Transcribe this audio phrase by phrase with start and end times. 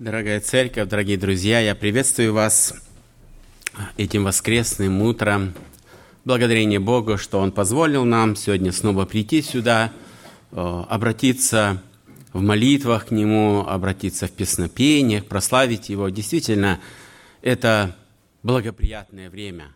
[0.00, 2.72] Дорогая церковь, дорогие друзья, я приветствую вас
[3.98, 5.52] этим воскресным утром.
[6.24, 9.92] Благодарение Богу, что Он позволил нам сегодня снова прийти сюда,
[10.52, 11.82] э, обратиться
[12.32, 16.08] в молитвах к Нему, обратиться в песнопениях, прославить Его.
[16.08, 16.80] Действительно,
[17.42, 17.94] это
[18.42, 19.66] благоприятное время.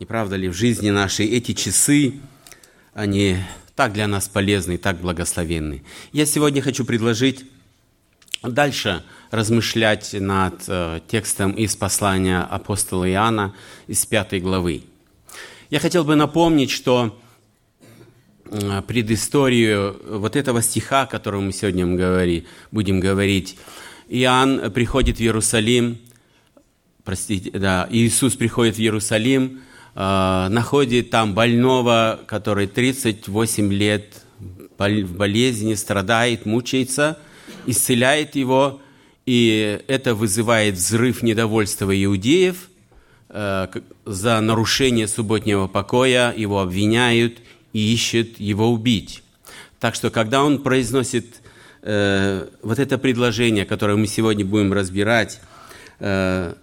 [0.00, 2.14] Не правда ли, в жизни нашей эти часы,
[2.94, 3.36] они
[3.76, 5.84] так для нас полезны так благословенны.
[6.12, 7.44] Я сегодня хочу предложить
[8.50, 13.54] дальше размышлять над э, текстом из послания апостола Иоанна
[13.86, 14.82] из пятой главы.
[15.70, 17.18] Я хотел бы напомнить, что
[18.46, 23.56] э, предысторию вот этого стиха, о котором мы сегодня говори, будем говорить,
[24.08, 25.98] Иоанн приходит в Иерусалим,
[27.02, 29.62] простите, да, Иисус приходит в Иерусалим,
[29.94, 34.22] э, находит там больного, который 38 лет
[34.78, 37.18] в болезни страдает, мучается–
[37.66, 38.80] исцеляет его,
[39.26, 42.68] и это вызывает взрыв недовольства иудеев
[43.28, 43.68] э,
[44.04, 47.38] за нарушение субботнего покоя, его обвиняют
[47.72, 49.22] и ищут его убить.
[49.80, 51.40] Так что, когда он произносит
[51.82, 55.40] э, вот это предложение, которое мы сегодня будем разбирать,
[56.00, 56.54] э,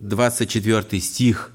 [0.00, 1.52] 24 стих,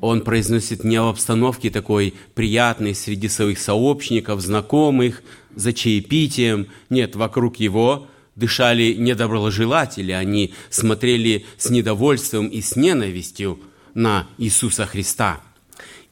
[0.00, 5.22] он произносит не в обстановке такой приятной среди своих сообщников, знакомых,
[5.54, 6.68] за чаепитием.
[6.90, 13.60] Нет, вокруг его дышали недоброжелатели, они смотрели с недовольством и с ненавистью
[13.94, 15.40] на Иисуса Христа.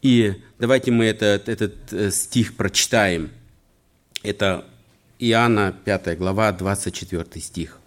[0.03, 3.31] И давайте мы этот, этот стих прочитаем.
[4.23, 4.65] Это
[5.21, 7.79] Иоанна 5 глава, 24 стих.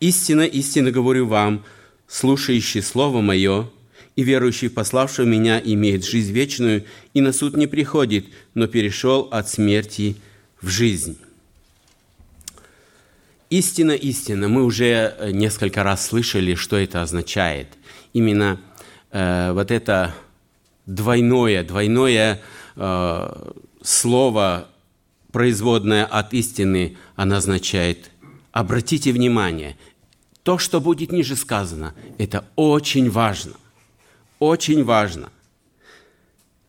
[0.00, 1.64] «Истинно, истинно говорю вам,
[2.06, 3.70] слушающий Слово Мое
[4.16, 9.28] и верующий в пославшего Меня имеет жизнь вечную, и на суд не приходит, но перешел
[9.30, 10.16] от смерти
[10.60, 11.18] в жизнь.
[13.50, 14.48] Истина, истина.
[14.48, 17.68] Мы уже э, несколько раз слышали, что это означает.
[18.12, 18.60] Именно
[19.10, 20.14] э, вот это
[20.86, 22.40] двойное, двойное
[22.76, 23.50] э,
[23.82, 24.68] слово,
[25.32, 28.12] производное от истины, оно означает
[28.52, 29.76] обратите внимание,
[30.42, 33.54] то, что будет ниже сказано, это очень важно.
[34.42, 35.30] Очень важно.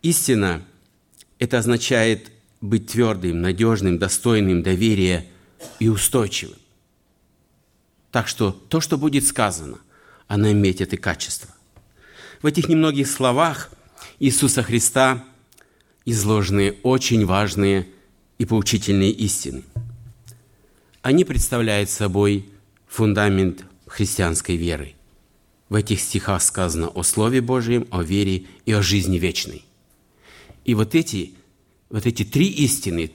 [0.03, 0.61] Истина–
[1.39, 2.29] это означает
[2.61, 5.25] быть твердым, надежным, достойным доверия
[5.79, 6.59] и устойчивым.
[8.11, 9.79] Так что то, что будет сказано,
[10.27, 11.49] оно имеет это качество.
[12.43, 13.71] В этих немногих словах
[14.19, 15.25] Иисуса Христа
[16.05, 17.87] изложены очень важные
[18.37, 19.63] и поучительные истины.
[21.01, 22.47] Они представляют собой
[22.85, 24.93] фундамент христианской веры.
[25.73, 29.65] В этих стихах сказано о Слове Божьем, о вере и о жизни вечной.
[30.65, 31.33] И вот эти
[31.89, 33.11] вот эти три истины,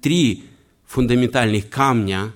[0.00, 0.44] три
[0.86, 2.32] фундаментальных камня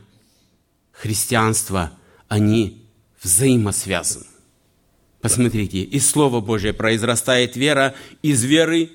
[0.92, 1.94] христианства,
[2.28, 2.82] они
[3.22, 4.26] взаимосвязаны.
[5.22, 8.90] Посмотрите, из Слова Божия произрастает вера, из веры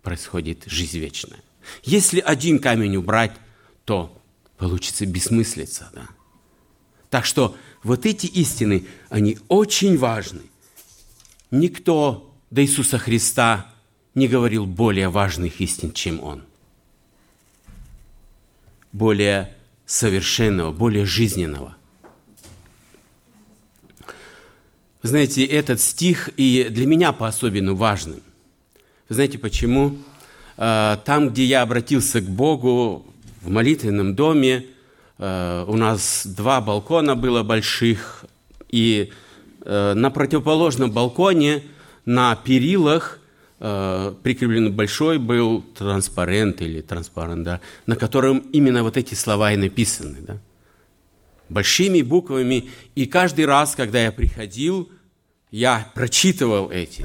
[0.00, 1.40] происходит жизнь вечная.
[1.82, 3.36] Если один камень убрать,
[3.84, 4.18] то
[4.56, 5.90] получится бессмыслица.
[5.92, 6.08] Да?
[7.10, 10.42] Так что вот эти истины, они очень важны.
[11.50, 13.66] Никто до Иисуса Христа
[14.14, 16.42] не говорил более важных истин, чем он.
[18.92, 19.54] Более
[19.86, 21.76] совершенного, более жизненного.
[25.02, 28.20] Вы знаете, этот стих и для меня по-особенному важным.
[29.08, 29.96] Вы знаете почему?
[30.56, 33.06] А, там, где я обратился к Богу,
[33.40, 34.66] в молитвенном доме,
[35.22, 38.24] у нас два балкона было больших,
[38.70, 39.12] и
[39.62, 41.62] а, на противоположном балконе
[42.06, 43.20] на перилах
[43.62, 49.56] Э, прикреплен большой был транспарент или транспарант, да, на котором именно вот эти слова и
[49.58, 50.16] написаны.
[50.22, 50.38] Да.
[51.50, 52.70] Большими буквами.
[52.94, 54.88] И каждый раз, когда я приходил,
[55.50, 57.04] я прочитывал эти.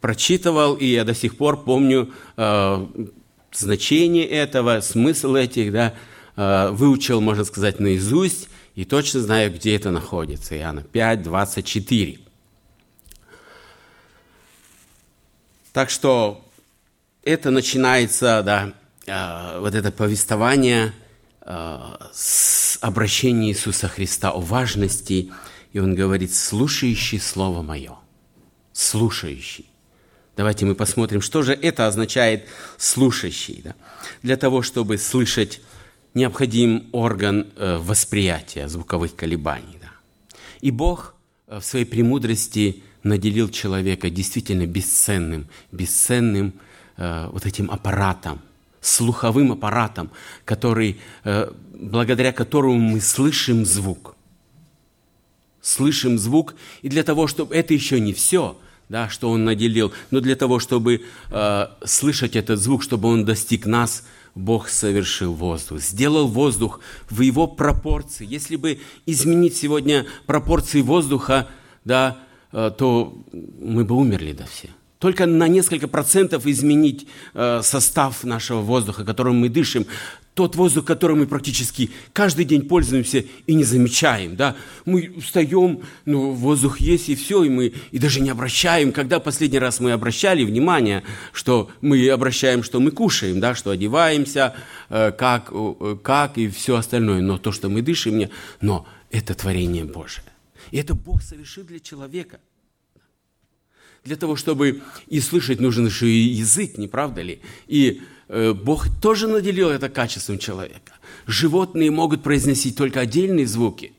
[0.00, 2.86] Прочитывал, и я до сих пор помню э,
[3.52, 5.94] значение этого, смысл этих, да, э,
[6.72, 10.56] выучил, можно сказать, наизусть, и точно знаю, где это находится.
[10.56, 12.18] Иоанна 5, 24.
[15.72, 16.44] Так что
[17.22, 18.72] это начинается, да,
[19.06, 20.92] а, вот это повествование
[21.42, 25.32] а, с обращения Иисуса Христа о важности,
[25.72, 27.96] и Он говорит, слушающий Слово Мое,
[28.72, 29.66] слушающий.
[30.36, 32.46] Давайте мы посмотрим, что же это означает
[32.78, 33.60] слушающий.
[33.62, 33.74] Да?
[34.22, 35.60] Для того, чтобы слышать,
[36.14, 39.78] необходим орган э, восприятия звуковых колебаний.
[39.80, 39.90] Да?
[40.60, 41.14] И Бог
[41.46, 46.54] э, в своей премудрости– наделил человека действительно бесценным, бесценным
[46.96, 48.40] э, вот этим аппаратом,
[48.80, 50.10] слуховым аппаратом,
[50.44, 54.16] который, э, благодаря которому мы слышим звук.
[55.62, 58.58] Слышим звук, и для того, чтобы это еще не все,
[58.88, 63.66] да, что Он наделил, но для того, чтобы э, слышать этот звук, чтобы он достиг
[63.66, 64.04] нас,
[64.34, 68.26] Бог совершил воздух, сделал воздух в его пропорции.
[68.28, 71.48] Если бы изменить сегодня пропорции воздуха,
[71.84, 72.18] да,
[72.52, 78.60] э, то мы бы умерли, да, все только на несколько процентов изменить э, состав нашего
[78.60, 79.86] воздуха, которым мы дышим,
[80.34, 84.36] тот воздух, которым мы практически каждый день пользуемся и не замечаем.
[84.36, 84.56] Да?
[84.84, 88.92] Мы встаем, ну, воздух есть и все, и мы и даже не обращаем.
[88.92, 94.54] Когда последний раз мы обращали внимание, что мы обращаем, что мы кушаем, да, что одеваемся,
[94.88, 97.20] э, как, э, как и все остальное.
[97.20, 98.30] Но то, что мы дышим, не,
[98.60, 100.24] но это творение Божие.
[100.70, 102.40] И это Бог совершил для человека–
[104.04, 107.40] для того, чтобы и слышать, нужен еще и язык, не правда ли?
[107.66, 108.00] И
[108.54, 110.92] Бог тоже наделил это качеством человека.
[111.26, 113.92] Животные могут произносить только отдельные звуки,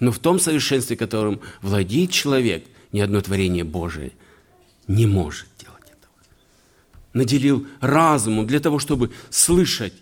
[0.00, 4.12] но в том совершенстве, которым владеет человек, ни одно творение Божие
[4.86, 6.12] не может делать этого.
[7.12, 9.92] Наделил разумом для того, чтобы слышать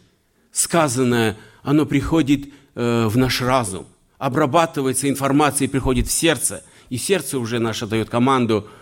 [0.52, 3.86] сказанное, оно приходит э, в наш разум,
[4.18, 8.68] обрабатывается информация и приходит в сердце, и сердце уже наше дает команду–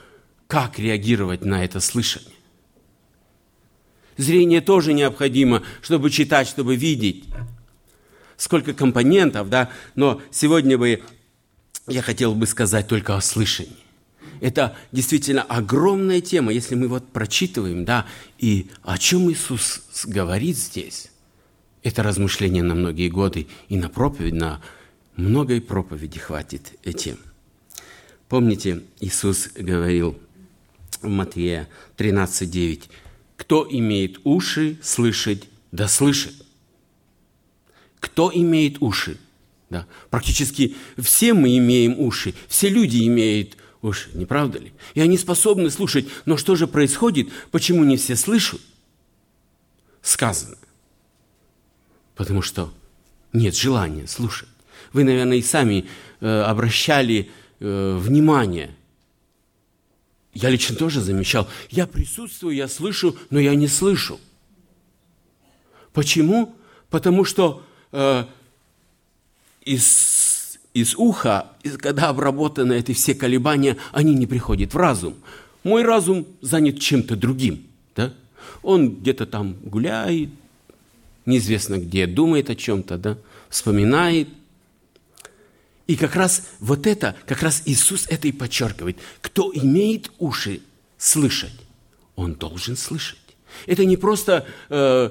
[0.47, 2.34] как реагировать на это слышание.
[4.17, 7.25] Зрение тоже необходимо, чтобы читать, чтобы видеть.
[8.37, 11.03] Сколько компонентов, да, но сегодня бы
[11.87, 13.77] я хотел бы сказать только о слышании.
[14.41, 18.07] Это действительно огромная тема, если мы вот прочитываем, да,
[18.39, 21.11] и о чем Иисус говорит здесь.
[21.83, 24.61] Это размышление на многие годы и на проповедь, на
[25.17, 27.19] многой проповеди хватит этим.
[28.29, 30.19] Помните, Иисус говорил–
[31.09, 32.83] Матвея 13:9.
[33.37, 36.35] Кто имеет уши слышать, да слышит.
[38.01, 39.19] Кто имеет уши?
[39.71, 39.87] Да.
[40.11, 44.73] Практически все мы имеем уши, все люди имеют уши, не правда ли?
[44.95, 47.29] И они способны слушать, но что же происходит?
[47.51, 48.61] Почему не все слышат?
[50.01, 50.57] Сказано.
[52.15, 52.73] Потому что
[53.33, 54.49] нет желания слушать.
[54.93, 55.87] Вы, наверное, и сами
[56.21, 58.77] э, обращали э, внимание–
[60.35, 61.49] я лично тоже замечал.
[61.71, 64.21] Я присутствую, я слышу, но я не слышу.
[65.93, 66.55] Почему?
[66.91, 68.25] Потому что э,
[69.65, 71.49] из, из уха,
[71.79, 75.15] когда обработаны эти все колебания, они не приходят в разум.
[75.63, 77.65] Мой разум занят чем-то другим.
[77.95, 78.13] Да?
[78.63, 80.31] Он где-то там гуляет,
[81.27, 83.19] неизвестно где, думает о чем-то, да?
[83.49, 84.29] вспоминает–
[85.87, 88.99] и как раз вот это, как раз Иисус это и подчеркивает.
[89.21, 90.61] Кто имеет уши
[90.97, 91.53] слышать,
[92.17, 93.19] он должен слышать.
[93.67, 95.11] Это не просто э,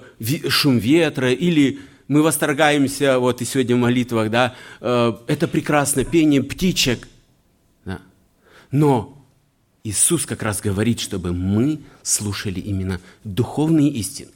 [0.49, 6.43] шум ветра или мы восторгаемся, вот и сегодня в молитвах, да, э, это прекрасно, пение
[6.43, 7.07] птичек.
[7.85, 8.01] Да.
[8.71, 9.25] Но
[9.83, 14.31] Иисус как раз говорит, чтобы мы слушали именно духовные истины.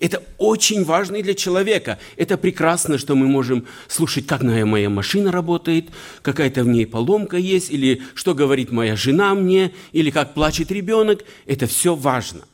[0.00, 1.98] Это очень важно для человека.
[2.16, 5.90] Это прекрасно, что мы можем слушать, как моя машина работает,
[6.22, 11.24] какая-то в ней поломка есть, или что говорит моя жена мне, или как плачет ребенок.
[11.46, 12.46] Это все важно.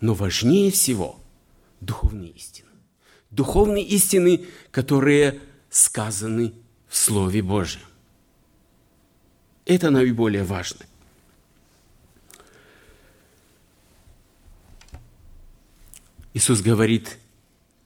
[0.00, 1.20] Но важнее всего
[1.80, 2.68] духовные истины.
[3.30, 5.40] Духовные истины, которые
[5.70, 6.52] сказаны
[6.88, 7.80] в Слове Божьем.
[9.64, 10.80] Это наиболее важно.
[16.34, 17.18] Иисус говорит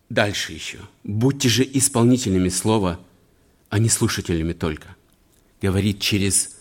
[0.08, 0.78] дальше еще.
[1.02, 3.00] Будьте же исполнителями слова,
[3.68, 4.96] а не слушателями только.
[5.60, 6.56] Говорит через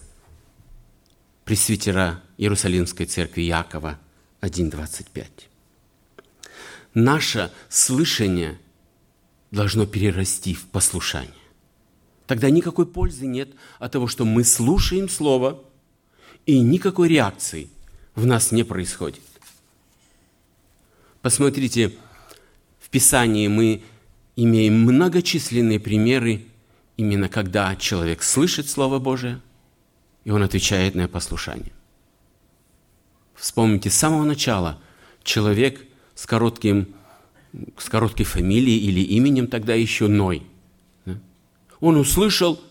[1.43, 3.99] пресвитера Иерусалимской церкви Якова
[4.41, 5.25] 1.25.
[6.95, 8.59] Наше слышание
[9.51, 11.33] должно перерасти в послушание.
[12.25, 15.63] Тогда никакой пользы нет от того, что мы слушаем Слово,
[16.45, 17.69] и никакой реакции
[18.15, 19.21] в нас не происходит.
[21.25, 21.91] Посмотрите,
[22.79, 23.81] в Писании мы
[24.35, 26.45] имеем многочисленные примеры,
[26.97, 29.41] именно когда человек слышит Слово Божие,
[30.23, 31.71] и он отвечает на послушание.
[33.33, 34.79] Вспомните, с самого начала
[35.23, 35.81] человек
[36.13, 36.93] с, коротким,
[37.75, 40.43] с короткой фамилией или именем тогда еще Ной.
[41.79, 42.61] Он услышал,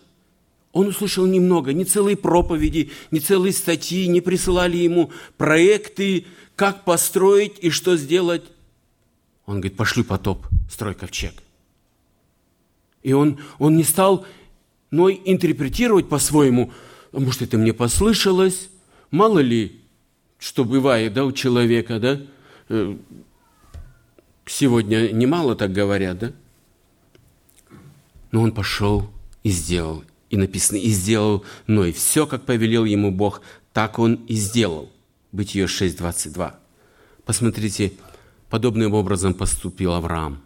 [0.71, 7.57] он услышал немного, не целые проповеди, не целые статьи, не присылали ему проекты, как построить
[7.61, 8.43] и что сделать.
[9.45, 11.33] Он говорит, пошлю потоп, строй ковчег.
[13.03, 14.25] И он, он не стал
[14.91, 16.71] но интерпретировать по-своему,
[17.11, 18.69] может, это мне послышалось,
[19.11, 19.81] мало ли,
[20.37, 22.21] что бывает, да, у человека, да,
[22.69, 22.95] э,
[24.47, 26.31] Сегодня немало так говорят, да?
[28.31, 29.09] Но он пошел
[29.43, 30.03] и сделал.
[30.29, 31.91] И написано, и сделал Ной.
[31.91, 33.41] Все, как повелел ему Бог,
[33.73, 34.91] так он и сделал.
[35.35, 36.53] Бытие 6.22.
[37.25, 37.91] Посмотрите,
[38.49, 40.41] подобным образом поступил Авраам.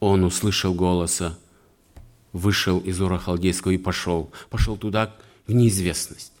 [0.00, 1.38] Он услышал голоса,
[2.32, 4.32] вышел из Ура Халдейского и пошел.
[4.48, 5.14] Пошел туда,
[5.46, 6.32] в неизвестность.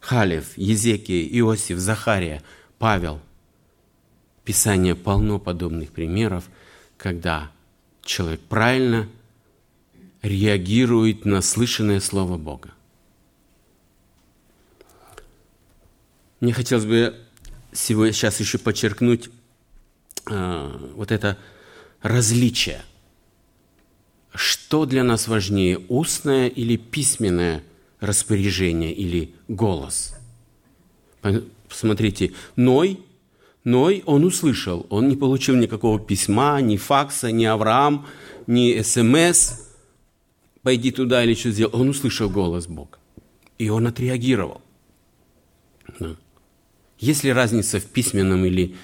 [0.00, 2.42] Халев, Езекия, Иосиф, Захария,
[2.80, 3.20] Павел.
[4.44, 6.48] Писание полно подобных примеров,
[6.96, 7.52] когда
[8.04, 9.08] человек правильно
[10.22, 12.72] реагирует на слышанное Слово Бога.
[16.42, 17.14] Мне хотелось бы
[17.72, 19.30] сегодня, сейчас еще подчеркнуть
[20.28, 21.38] э, вот это
[22.00, 22.82] различие.
[24.34, 27.62] Что для нас важнее, устное или письменное
[28.00, 30.16] распоряжение или голос?
[31.68, 32.98] Посмотрите, Ной,
[33.62, 38.04] Ной, он услышал, он не получил никакого письма, ни факса, ни Авраам,
[38.48, 39.60] ни СМС,
[40.62, 41.80] пойди туда или что сделал.
[41.80, 42.98] Он услышал голос Бога,
[43.58, 44.60] и он отреагировал.
[47.02, 48.76] Есть ли разница в письменном или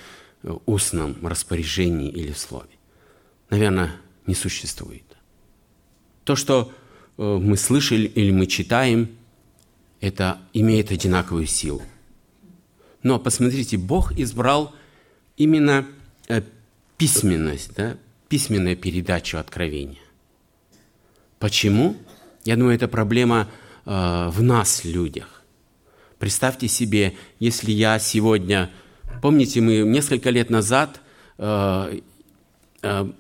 [0.42, 2.68] э, устном распоряжении или слове?
[3.48, 3.92] Наверное,
[4.26, 5.04] не существует.
[6.24, 6.72] То, что
[7.16, 9.08] э, мы слышали или мы читаем,
[10.00, 11.80] это имеет одинаковую силу.
[13.04, 14.74] Но посмотрите, Бог избрал
[15.36, 15.86] именно
[16.26, 16.42] э,
[16.96, 17.96] письменность, да,
[18.28, 20.02] письменную передачу откровения.
[21.38, 21.96] Почему?
[22.44, 23.48] Я думаю, это проблема
[23.84, 25.37] в нас, людях.
[26.18, 28.70] Представьте себе, если я сегодня...
[29.22, 31.00] Помните, мы несколько лет назад,
[31.38, 32.00] э,
[32.82, 33.10] э,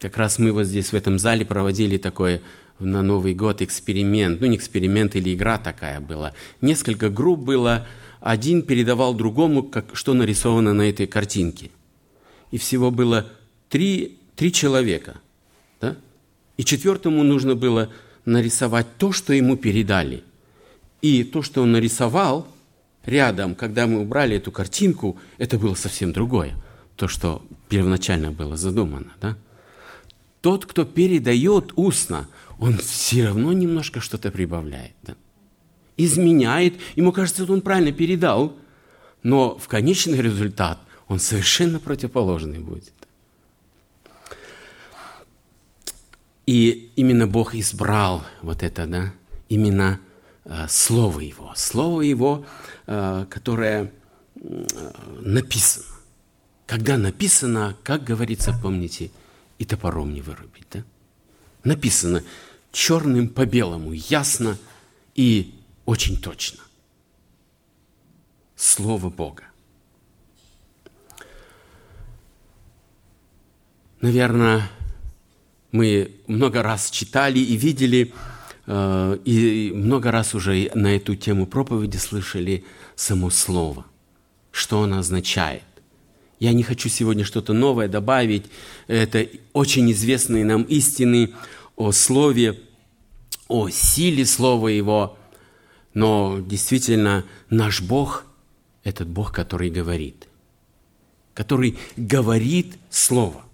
[0.00, 2.40] как раз мы вот здесь в этом зале проводили такой
[2.78, 4.40] на Новый год эксперимент.
[4.40, 6.32] Ну, не эксперимент или игра такая была.
[6.60, 7.86] Несколько групп было.
[8.20, 11.70] Один передавал другому, как, что нарисовано на этой картинке.
[12.50, 13.30] И всего было
[13.68, 15.20] три, три человека.
[15.80, 15.96] Да?
[16.56, 17.90] И четвертому нужно было
[18.24, 20.24] нарисовать то, что ему передали–
[21.02, 22.46] и то, что он нарисовал
[23.04, 26.56] рядом, когда мы убрали эту картинку, это было совсем другое.
[26.96, 29.12] То, что первоначально было задумано.
[29.20, 29.36] Да?
[30.40, 34.94] Тот, кто передает устно, он все равно немножко что-то прибавляет.
[35.02, 35.14] Да?
[35.96, 36.74] Изменяет.
[36.94, 38.56] Ему кажется, что он правильно передал,
[39.22, 42.92] но в конечный результат он совершенно противоположный будет.
[46.46, 49.12] И именно Бог избрал вот это, да,
[49.48, 49.98] именно
[50.68, 52.46] Слово Его, Слово Его,
[52.86, 53.92] э, которое
[55.20, 55.86] написано.
[56.66, 59.10] Когда написано, как говорится, помните,
[59.58, 60.66] и топором не вырубить.
[60.72, 60.84] Да?
[61.64, 62.22] Написано
[62.72, 64.58] черным по белому, ясно
[65.14, 66.60] и очень точно.
[68.56, 69.44] Слово Бога.
[74.00, 74.70] Наверное,
[75.72, 78.35] мы много раз читали и видели Э,
[78.68, 82.64] и много раз уже на эту тему проповеди слышали
[82.96, 83.86] само слово,
[84.50, 85.62] что оно означает.
[86.40, 88.46] Я не хочу сегодня что-то новое добавить.
[88.88, 91.32] Это очень известные нам истины
[91.76, 92.60] о слове,
[93.48, 95.16] о силе слова его.
[95.94, 98.24] Но действительно наш Бог–
[98.84, 100.26] этот Бог, который говорит.
[101.34, 103.44] Который говорит слово.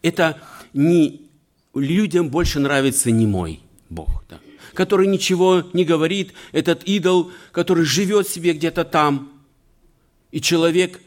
[0.00, 0.40] Это
[0.72, 1.30] не
[1.74, 3.60] людям больше нравится не мой–
[3.92, 4.40] Бог, да,
[4.74, 9.30] который ничего не говорит, этот идол, который живет себе где-то там,
[10.30, 11.00] и человек,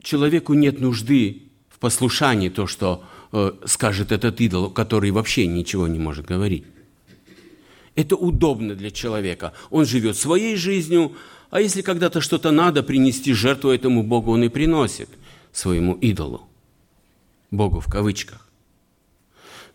[0.00, 5.98] человеку нет нужды в послушании то, что э, скажет этот идол, который вообще ничего не
[5.98, 6.64] может говорить.
[7.96, 9.52] Это удобно для человека.
[9.70, 11.16] Он живет своей жизнью,
[11.50, 15.08] а если когда-то что-то надо принести жертву этому Богу, он и приносит
[15.50, 16.46] своему идолу.
[17.50, 18.45] Богу в кавычках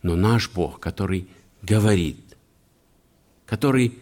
[0.01, 1.27] но наш Бог, который
[1.62, 2.17] говорит,
[3.46, 3.98] который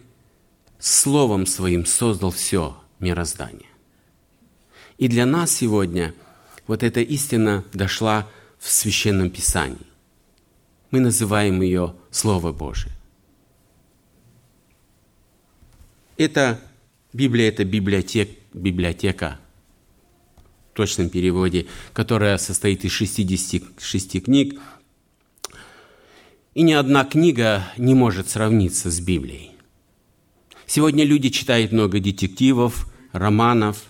[0.78, 3.68] Словом Своим создал все мироздание.
[4.98, 6.14] И для нас сегодня
[6.66, 8.26] вот эта истина дошла
[8.58, 9.78] в Священном Писании.
[10.90, 12.92] Мы называем ее Слово Божие.
[16.16, 16.60] Это
[17.12, 19.40] Библия– это библиотек, библиотека
[20.72, 24.60] в точном переводе, которая состоит из 66 книг,
[26.54, 29.52] и ни одна книга не может сравниться с Библией.
[30.66, 33.84] Сегодня люди читают много детективов, романов,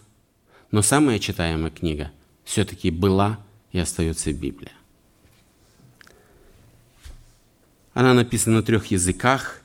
[0.70, 2.10] но самая читаемая книга
[2.44, 3.38] все-таки была
[3.72, 4.72] и остается Библия.
[7.92, 9.62] Она написана на трех языках,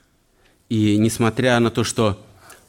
[0.67, 2.19] и несмотря на то, что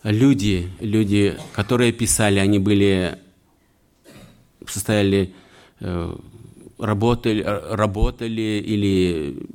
[0.03, 3.19] люди, люди, которые писали, они были
[4.67, 5.33] состояли,
[5.81, 6.17] э,
[6.79, 9.49] работали, работали или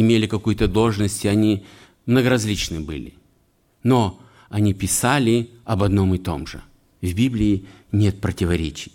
[0.00, 1.64] имели какую-то должность, и они
[2.04, 3.14] многоразличны были.
[3.82, 6.62] Но они писали об одном и том же.
[7.00, 8.92] В Библии нет противоречий.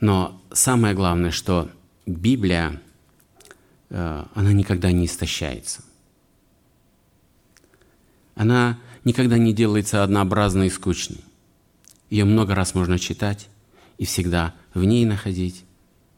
[0.00, 1.70] Но самое главное, что
[2.04, 2.80] Библия,
[3.90, 5.82] э, она никогда не истощается.
[8.34, 11.20] Она никогда не делается однообразной и скучной.
[12.10, 13.48] Ее много раз можно читать
[13.98, 15.64] и всегда в ней находить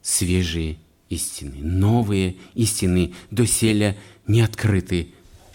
[0.00, 5.12] свежие истины, новые истины, доселе не открыты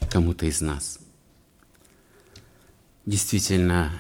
[0.09, 0.99] кому-то из нас.
[3.05, 3.91] Действительно,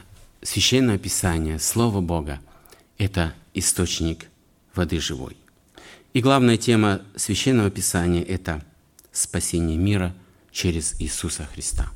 [0.41, 2.39] Священное Писание, Слово Бога–
[2.97, 4.27] это источник
[4.73, 5.35] воды живой.
[6.13, 8.63] И главная тема Священного Писания– это
[9.11, 10.15] спасение мира
[10.51, 11.91] через Иисуса Христа.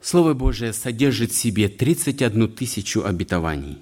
[0.00, 3.78] Слово Божие содержит в себе 31 тысячу обетований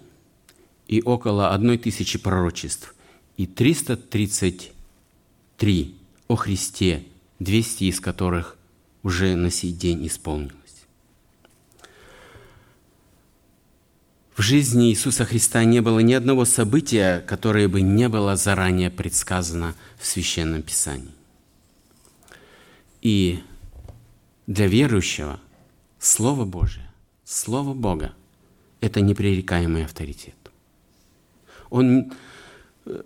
[0.86, 2.94] и около одной тысячи пророчеств
[3.36, 5.94] и 333
[6.28, 7.04] о Христе,
[7.38, 8.56] 200 из которых
[9.02, 10.54] уже на сей день исполнилось.
[14.36, 19.76] В жизни Иисуса Христа не было ни одного события, которое бы не было заранее предсказано
[19.96, 21.12] в Священном Писании.
[23.00, 23.44] И
[24.46, 25.38] для верующего
[26.00, 26.90] Слово Божие,
[27.24, 28.12] Слово Бога–
[28.80, 30.34] это непререкаемый авторитет.
[31.70, 32.12] Он
[32.86, 33.02] э,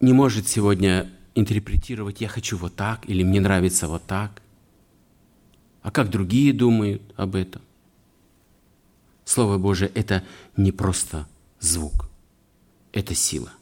[0.00, 4.42] не может сегодня интерпретировать «я хочу вот так» или «мне нравится вот так»,
[5.82, 7.62] а как другие думают об этом.
[9.24, 10.22] Слово Божие– это
[10.56, 11.26] не просто
[11.60, 12.08] звук,
[12.92, 13.52] это сила,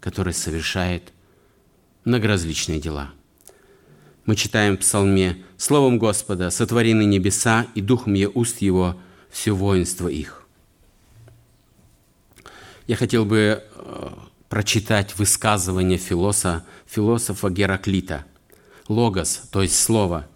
[0.00, 1.12] которая совершает
[2.04, 3.10] многоразличные дела.
[4.24, 10.08] Мы читаем в Псалме «Словом Господа сотворены небеса, и духом я уст его все воинство
[10.08, 10.37] их».
[12.88, 14.08] Я хотел бы э,
[14.48, 18.24] прочитать высказывание философа, философа Гераклита.
[18.88, 20.26] Логос, то есть слово,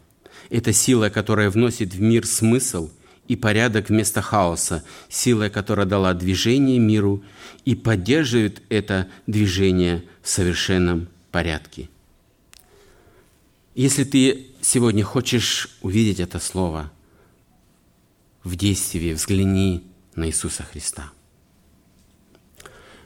[0.50, 2.90] это сила, которая вносит в мир смысл
[3.26, 7.24] и порядок вместо хаоса, сила, которая дала движение миру
[7.64, 11.88] и поддерживает это движение в совершенном порядке.
[13.74, 16.92] Если ты сегодня хочешь увидеть это слово
[18.44, 21.12] в действии, взгляни на Иисуса Христа.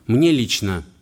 [0.06, 0.84] Мне лично–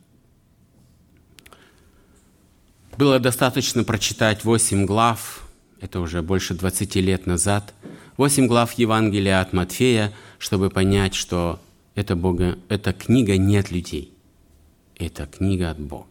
[2.96, 5.48] было достаточно прочитать 8 глав,
[5.80, 7.74] это уже больше 20 лет назад,
[8.16, 11.60] 8 глав Евангелия от Матфея, чтобы понять, что
[11.94, 14.12] это Бога, эта книга не от людей,
[14.96, 16.06] это книга от Бога.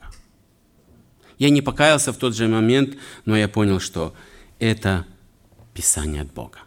[1.39, 4.13] Я не покаялся в тот же момент, но я понял, что
[4.59, 5.05] это
[5.73, 6.59] Писание от Бога.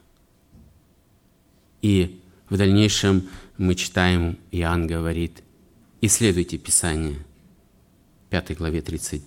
[1.83, 5.43] И в дальнейшем мы читаем, Иоанн говорит,
[6.07, 7.16] исследуйте Писание,
[8.31, 9.23] 5 главе 30,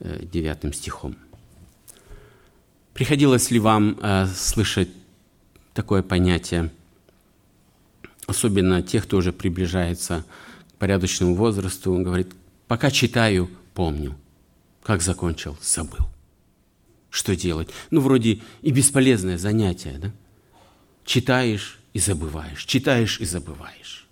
[0.00, 1.16] 9 стихом.
[2.94, 4.88] Приходилось ли вам э, слышать
[5.72, 6.72] такое понятие,
[8.26, 10.24] особенно тех, кто уже приближается
[10.70, 12.32] к порядочному возрасту, он говорит,
[12.66, 14.16] пока читаю, помню,
[14.82, 16.08] как закончил, забыл.
[17.10, 17.68] Что делать?
[17.90, 20.12] Ну, вроде и бесполезное занятие, да?
[21.04, 24.07] Читаешь и забываешь, читаешь и забываешь.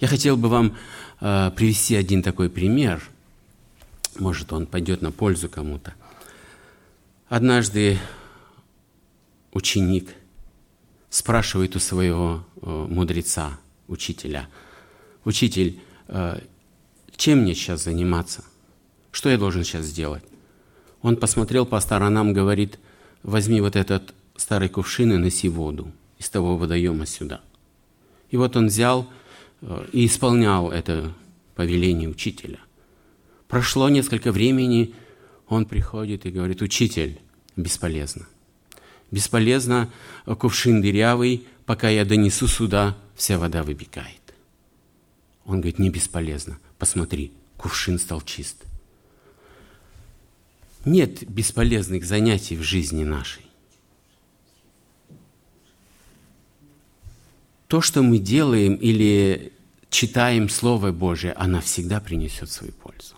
[0.00, 0.76] Я хотел бы вам
[1.20, 3.02] э, привести один такой пример–
[4.18, 5.94] может, он пойдет на пользу кому-то.
[7.28, 7.98] Однажды
[9.52, 10.14] ученик
[11.10, 14.48] спрашивает у своего э, мудреца, учителя,
[15.24, 16.40] «Учитель, э,
[17.16, 18.44] чем мне сейчас заниматься?
[19.10, 20.22] Что я должен сейчас сделать?»
[21.02, 22.78] Он посмотрел по сторонам, говорит,
[23.22, 27.40] «Возьми вот этот старый кувшин и носи воду из того водоема сюда».
[28.30, 29.08] И вот он взял
[29.92, 31.12] и исполнял это
[31.54, 32.58] повеление учителя.
[33.48, 34.94] Прошло несколько времени,
[35.48, 37.20] он приходит и говорит, учитель,
[37.56, 38.26] бесполезно.
[39.10, 39.90] Бесполезно,
[40.24, 44.20] кувшин дырявый, пока я донесу сюда, вся вода выбегает.
[45.44, 46.58] Он говорит, не бесполезно.
[46.78, 48.64] Посмотри, кувшин стал чист.
[50.84, 53.45] Нет бесполезных занятий в жизни нашей.
[57.68, 59.52] То, что мы делаем или
[59.90, 63.16] читаем Слово Божие, оно всегда принесет свою пользу.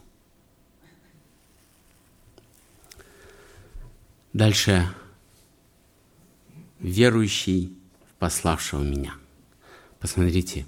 [4.33, 4.89] Дальше
[6.79, 7.77] верующий
[8.19, 9.15] пославшего меня.
[10.01, 10.65] Посмотрите,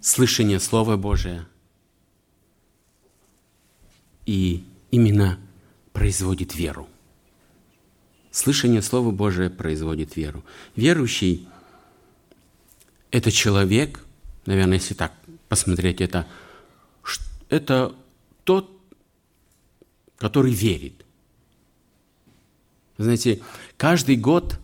[0.00, 1.46] слышание Слова Божия
[4.26, 5.38] и именно
[5.92, 6.88] производит веру.
[8.30, 10.44] Слышание Слова Божия производит веру.
[10.74, 11.46] Верующий
[13.12, 14.04] это человек,
[14.46, 15.12] наверное, если так
[15.48, 16.26] посмотреть это,
[17.50, 17.94] это
[18.42, 18.70] тот,
[20.16, 21.04] который верит.
[22.96, 23.40] Знаете,
[23.76, 24.58] каждый год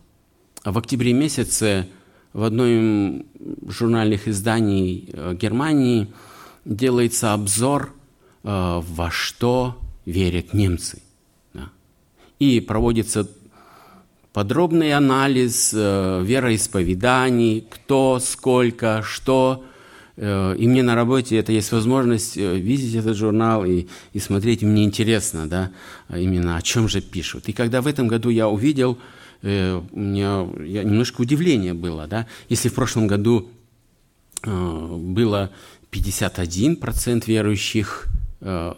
[0.64, 1.88] в октябре месяце
[2.32, 3.22] в одной из
[3.68, 6.12] журнальных изданий э, Германии
[6.64, 7.94] делается обзор,
[8.44, 11.02] э, во что верят немцы.
[12.38, 13.28] И проводится
[14.32, 19.64] подробный анализ э, вероисповеданий, кто, сколько, что.
[20.16, 24.62] Э, и мне на работе это есть возможность э, видеть этот журнал и, и смотреть.
[24.62, 25.70] Мне интересно, да,
[26.14, 27.48] именно о чем же пишут.
[27.48, 28.98] И когда в этом году я увидел,
[29.40, 32.26] у меня немножко удивление было, да.
[32.48, 33.48] Если в прошлом году
[34.42, 35.52] было
[35.92, 38.08] 51% верующих
[38.40, 38.74] в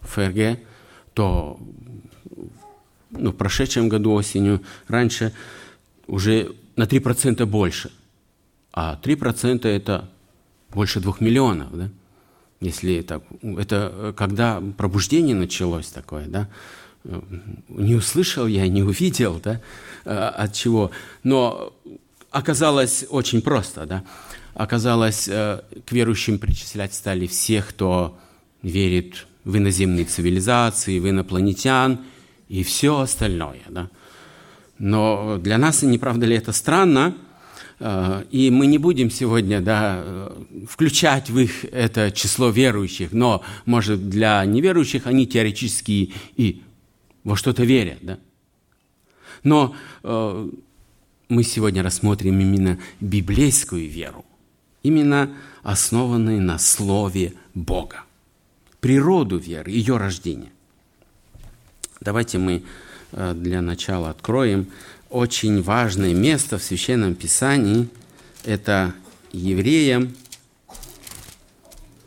[0.00, 0.60] ФРГ,
[1.12, 1.60] то
[3.10, 5.32] ну, в прошедшем году осенью, раньше
[6.06, 7.90] уже на 3% больше.
[8.72, 10.08] А 3% это
[10.70, 11.88] больше двух миллионов, да?
[12.60, 16.48] Если так, это когда пробуждение началось такое, да?
[17.68, 19.60] Не услышал я, не увидел, да,
[20.04, 20.90] от чего.
[21.22, 21.72] Но
[22.30, 24.04] оказалось очень просто, да.
[24.52, 28.18] Оказалось, э, к верующим причислять стали всех, кто
[28.62, 32.00] верит в иноземные цивилизации, в инопланетян–
[32.50, 33.62] и все остальное.
[33.68, 33.88] Да?
[34.78, 37.16] Но для нас, не правда ли это странно,
[37.78, 40.32] э, и мы не будем сегодня да,
[40.68, 46.62] включать в их это число верующих, но, может, для неверующих они теоретически и
[47.22, 47.98] во что-то верят.
[48.02, 48.18] Да?
[49.44, 50.50] Но э,
[51.28, 54.24] мы сегодня рассмотрим именно библейскую веру,
[54.82, 55.30] именно
[55.62, 58.02] основанную на Слове Бога,
[58.80, 60.50] природу веры, ее рождение.
[62.00, 62.62] Давайте мы
[63.12, 64.68] э, для начала откроем
[65.10, 67.90] очень важное место в Священном Писании.
[68.42, 68.94] Это
[69.32, 70.16] евреям.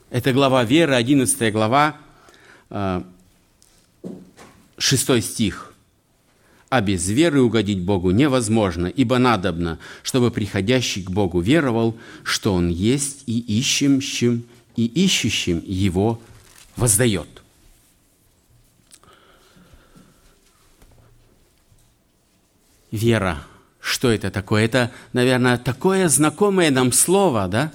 [0.10, 1.96] Это глава веры, 11 глава,
[2.72, 3.06] 6
[5.10, 5.76] э, стих.
[6.70, 12.68] «А без веры угодить Богу невозможно, ибо надобно, чтобы приходящий к Богу веровал, что Он
[12.68, 14.44] есть, и ищущим,
[14.76, 16.20] и ищущим Его
[16.78, 17.43] воздает».
[22.94, 23.44] Вера.
[23.82, 24.64] Что это такое?
[24.64, 27.74] Это, наверное, такое знакомое нам слово, да?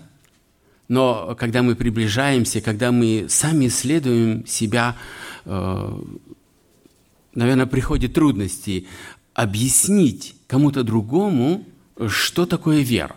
[0.87, 4.97] Но когда мы приближаемся, когда мы сами исследуем себя,
[5.45, 6.03] э,
[7.35, 8.87] наверное, приходят трудности
[9.35, 11.67] объяснить кому-то другому,
[12.09, 13.17] что такое вера.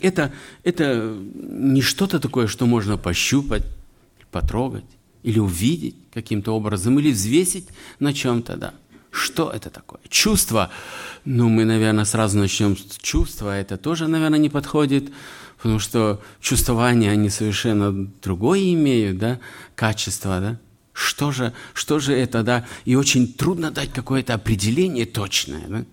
[0.00, 3.64] Это, это не что-то такое, что можно пощупать,
[4.30, 4.84] потрогать
[5.22, 8.74] или увидеть каким-то образом, или взвесить на чем-то, да.
[9.10, 10.00] Что это такое?
[10.08, 10.70] Чувство.
[11.24, 13.58] Ну, мы, наверное, сразу начнем с чувства.
[13.58, 15.10] Это тоже, наверное, не подходит,
[15.56, 17.92] потому что чувствования, они совершенно
[18.22, 19.40] другое имеют, да,
[19.74, 20.60] качество, да.
[20.92, 22.66] Что же, что же это, да?
[22.84, 25.84] И очень трудно дать какое-то определение точное, да?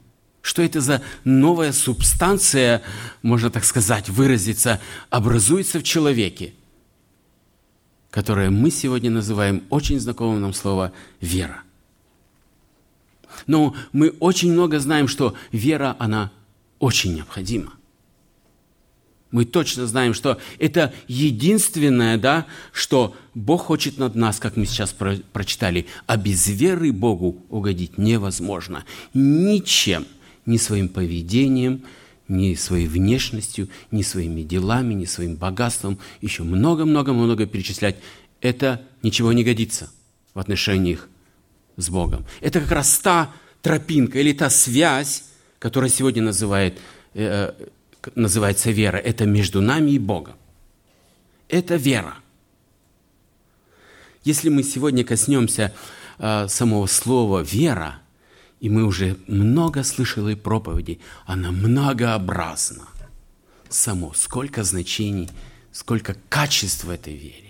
[0.41, 2.81] Что это за новая субстанция,
[3.21, 6.53] можно так сказать, выразиться, образуется в человеке,
[8.11, 11.63] которое мы сегодня называем очень знакомым нам слово «вера».
[13.45, 16.31] Но мы очень много знаем, что вера, она
[16.79, 17.73] очень необходима.
[19.31, 24.93] Мы точно знаем, что это единственное, да, что Бог хочет над нас, как мы сейчас
[24.93, 28.85] про прочитали, а без веры Богу угодить невозможно.
[29.13, 30.05] Ничем,
[30.45, 31.83] ни своим поведением,
[32.29, 37.97] ни своей внешностью, ни своими делами, ни своим богатством, еще много-много-много перечислять,
[38.39, 39.91] это ничего не годится
[40.33, 41.09] в отношениях
[41.77, 42.25] с Богом.
[42.41, 45.23] Это как раз та тропинка или та связь,
[45.59, 46.77] которая сегодня называет,
[47.13, 47.53] э,
[48.15, 48.97] называется вера.
[48.97, 50.35] Это между нами и Богом.
[51.49, 52.15] Это вера.
[54.23, 55.73] Если мы сегодня коснемся
[56.19, 58.01] э, самого слова «вера»,
[58.59, 62.87] и мы уже много слышали проповеди, она многообразна.
[63.69, 65.29] Само, сколько значений,
[65.71, 67.46] сколько качеств в этой вере.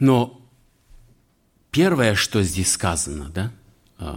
[0.00, 0.40] Но
[1.70, 3.52] первое, что здесь сказано, да,
[3.98, 4.16] э,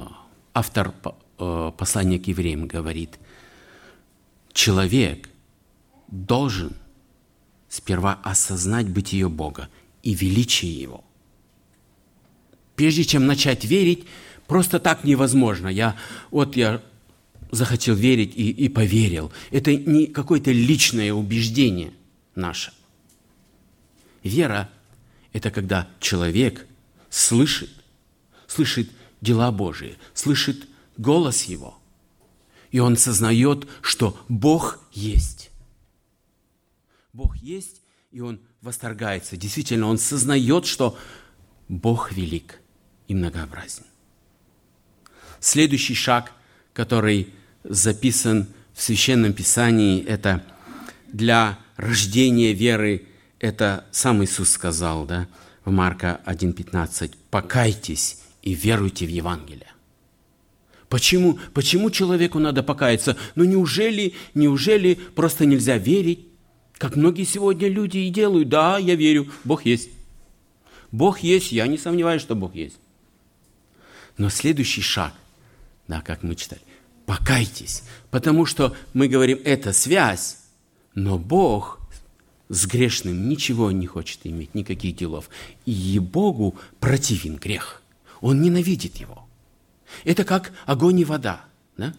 [0.53, 0.93] автор
[1.37, 3.19] э, послания к евреям говорит,
[4.53, 5.29] человек
[6.07, 6.73] должен
[7.67, 9.69] сперва осознать бытие Бога
[10.03, 11.03] и величие Его.
[12.75, 14.05] Прежде чем начать верить,
[14.47, 15.67] просто так невозможно.
[15.67, 15.97] Я,
[16.31, 16.81] вот я
[17.51, 19.33] захотел верить и, и поверил.
[19.51, 21.93] Это не какое-то личное убеждение
[22.35, 22.71] наше.
[24.23, 24.69] Вера
[25.33, 26.65] это когда человек
[27.09, 27.71] слышит,
[28.47, 30.67] слышит дела Божии, слышит
[30.97, 31.77] голос Его.
[32.71, 35.49] И он сознает, что Бог есть.
[37.11, 39.37] Бог есть, и он восторгается.
[39.37, 40.97] Действительно, он сознает, что
[41.67, 42.59] Бог велик
[43.07, 43.83] и многообразен.
[45.39, 46.31] Следующий шаг,
[46.73, 50.43] который записан в Священном Писании, это
[51.11, 53.07] для рождения веры,
[53.43, 55.27] это сам Иисус сказал, да,
[55.65, 59.67] в Марка 1,15, «Покайтесь и веруйте в Евангелие».
[60.87, 63.17] Почему, почему человеку надо покаяться?
[63.35, 66.25] Ну неужели, неужели просто нельзя верить,
[66.77, 68.47] как многие сегодня люди и делают?
[68.47, 69.89] Да, я верю, Бог есть.
[70.93, 72.77] Бог есть, я не сомневаюсь, что Бог есть.
[74.17, 75.13] Но следующий шаг,
[75.89, 76.61] да, как мы читали,
[77.05, 80.37] покайтесь, потому что мы говорим, это связь,
[80.95, 81.82] но Бог
[82.53, 85.29] с грешным ничего не хочет иметь, никаких делов.
[85.65, 87.81] И Богу противен грех.
[88.21, 89.27] Он ненавидит его.
[90.03, 91.45] Это как огонь и вода.
[91.77, 91.93] Да?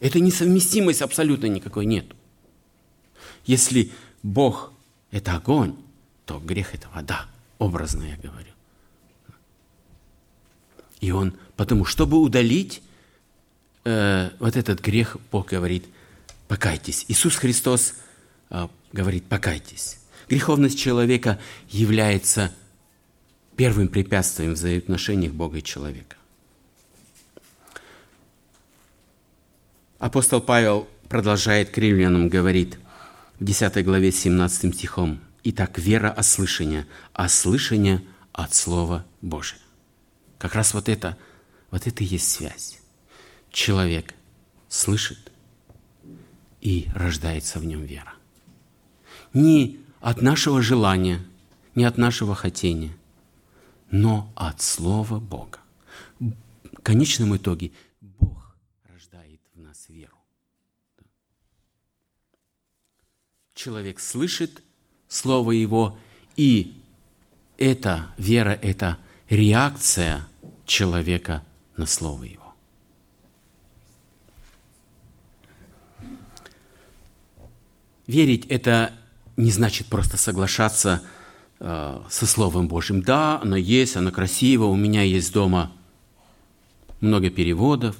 [0.00, 2.04] Это несовместимость абсолютно никакой нет.
[3.46, 4.72] Если Бог–
[5.10, 5.74] это огонь,
[6.26, 7.26] то грех– это вода,
[7.58, 8.52] образно я говорю.
[11.00, 12.82] И он, потому чтобы удалить
[13.84, 15.86] э, вот этот грех, Бог говорит,
[16.46, 17.06] покайтесь.
[17.08, 17.94] Иисус Христос
[18.92, 19.98] говорит, покайтесь.
[20.28, 22.52] Греховность человека является
[23.56, 26.16] первым препятствием в взаимоотношениях Бога и человека.
[29.98, 32.78] Апостол Павел продолжает к римлянам, говорит
[33.38, 38.02] в 10 главе 17 стихом, «Итак, вера от слышания, а слышание
[38.32, 39.58] от Слова Божия».
[40.38, 41.16] Как раз вот это,
[41.70, 42.80] вот это и есть связь.
[43.50, 44.14] Человек
[44.68, 45.30] слышит,
[46.64, 48.13] и рождается в нем вера.
[49.34, 51.20] Не от нашего желания,
[51.74, 52.96] не от нашего хотения,
[53.90, 55.58] но от Слова Бога.
[56.20, 56.32] В
[56.82, 60.16] конечном итоге Бог рождает в нас веру.
[63.54, 64.62] Человек слышит
[65.08, 65.98] Слово Его,
[66.36, 66.80] и
[67.58, 70.28] эта вера– это реакция
[70.64, 71.44] человека
[71.76, 72.54] на Слово Его.
[78.06, 78.92] Верить– это
[79.36, 81.02] не значит просто соглашаться
[81.60, 83.02] э, со Словом Божьим.
[83.02, 85.72] Да, оно есть, оно красиво, у меня есть дома
[87.00, 87.96] много переводов,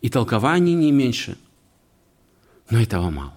[0.00, 1.36] и толкований не меньше.
[2.70, 3.34] Но этого мало.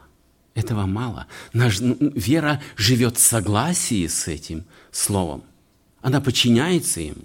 [0.53, 1.27] Этого мало.
[1.53, 5.43] Наша вера живет в согласии с этим Словом.
[6.01, 7.23] Она подчиняется ему.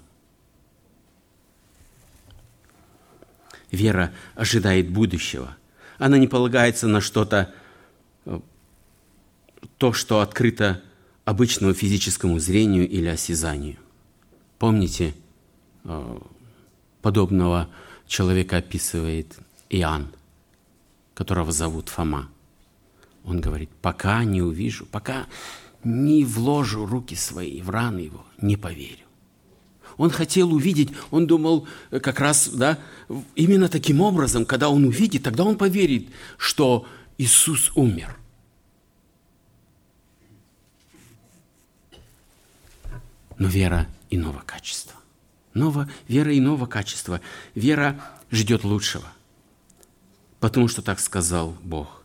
[3.71, 5.57] Вера ожидает будущего.
[5.97, 7.53] Она не полагается на что-то
[9.77, 10.81] то, что открыто
[11.25, 13.77] обычному физическому зрению или осязанию.
[14.59, 15.13] Помните,
[15.83, 16.19] э,
[17.01, 17.69] подобного
[18.07, 19.37] человека описывает
[19.69, 20.07] Иоанн,
[21.13, 22.29] которого зовут Фома.
[23.23, 25.27] Он говорит, пока не увижу, пока
[25.83, 29.05] не вложу руки свои в раны его, не поверю.
[29.97, 32.79] Он хотел увидеть, он думал э, как раз, да,
[33.35, 36.87] именно таким образом, когда он увидит, тогда он поверит, что
[37.17, 38.17] Иисус умер–
[43.37, 44.95] но вера иного качества.
[45.53, 47.21] Ново, вера иного качества.
[47.55, 47.99] Вера
[48.31, 49.07] ждет лучшего.
[50.39, 52.03] Потому что так сказал Бог.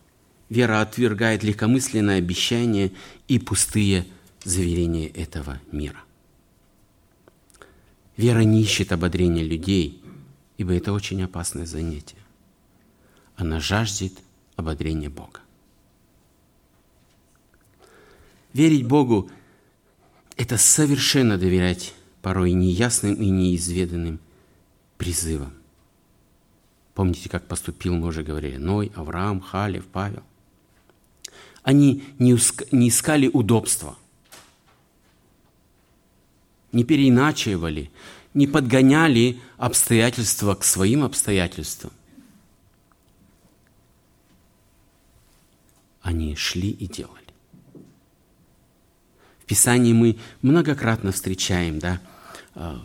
[0.49, 2.91] Вера отвергает легкомысленное обещание
[3.27, 4.05] и пустые
[4.43, 5.99] заверения этого мира.
[8.17, 10.03] Вера не ищет ободрения людей,
[10.57, 12.17] ибо это очень опасное занятие.
[13.35, 14.13] Она жаждет
[14.55, 15.39] ободрения Бога.
[18.53, 19.31] Верить Богу–
[20.37, 24.19] это совершенно доверять порой неясным и неизведанным
[24.97, 25.53] призывам.
[26.93, 30.23] Помните, как поступил, мы уже говорили, Ной, Авраам, Халев, Павел.
[31.63, 33.97] Они не искали удобства,
[36.71, 37.91] не переиначивали,
[38.33, 41.91] не подгоняли обстоятельства к своим обстоятельствам.
[46.01, 47.22] Они шли и делали.
[49.43, 51.99] В Писании мы многократно встречаем да,
[52.55, 52.77] э,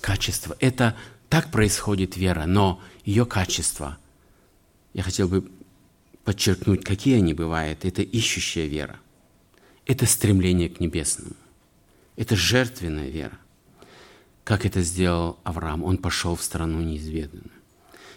[0.00, 0.56] качество.
[0.58, 0.96] Это
[1.28, 3.98] так происходит вера, но ее качество,
[4.94, 5.46] я хотел бы
[6.24, 7.84] подчеркнуть, какие они бывают.
[7.84, 8.98] Это ищущая вера.
[9.84, 11.36] Это стремление к небесному.
[12.16, 13.38] Это жертвенная вера.
[14.44, 15.84] Как это сделал Авраам?
[15.84, 17.50] Он пошел в страну неизведанную.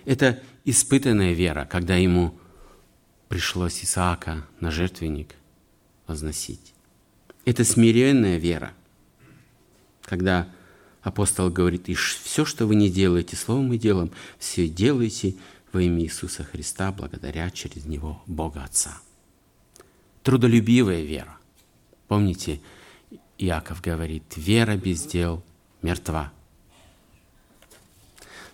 [0.05, 2.39] Это испытанная вера, когда ему
[3.27, 5.35] пришлось Исаака на жертвенник
[6.07, 6.73] возносить.
[7.45, 8.73] Это смиренная вера,
[10.03, 10.47] когда
[11.01, 15.35] апостол говорит, и все, что вы не делаете словом и делом, все делайте
[15.71, 18.97] во имя Иисуса Христа, благодаря через Него Бога Отца.
[20.23, 21.37] Трудолюбивая вера.
[22.07, 22.61] Помните,
[23.37, 25.43] Иаков говорит, вера без дел
[25.81, 26.31] мертва.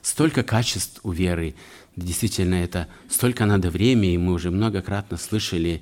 [0.02, 1.56] Столько качеств у веры,
[1.98, 5.82] действительно это столько надо времени, и мы уже многократно слышали,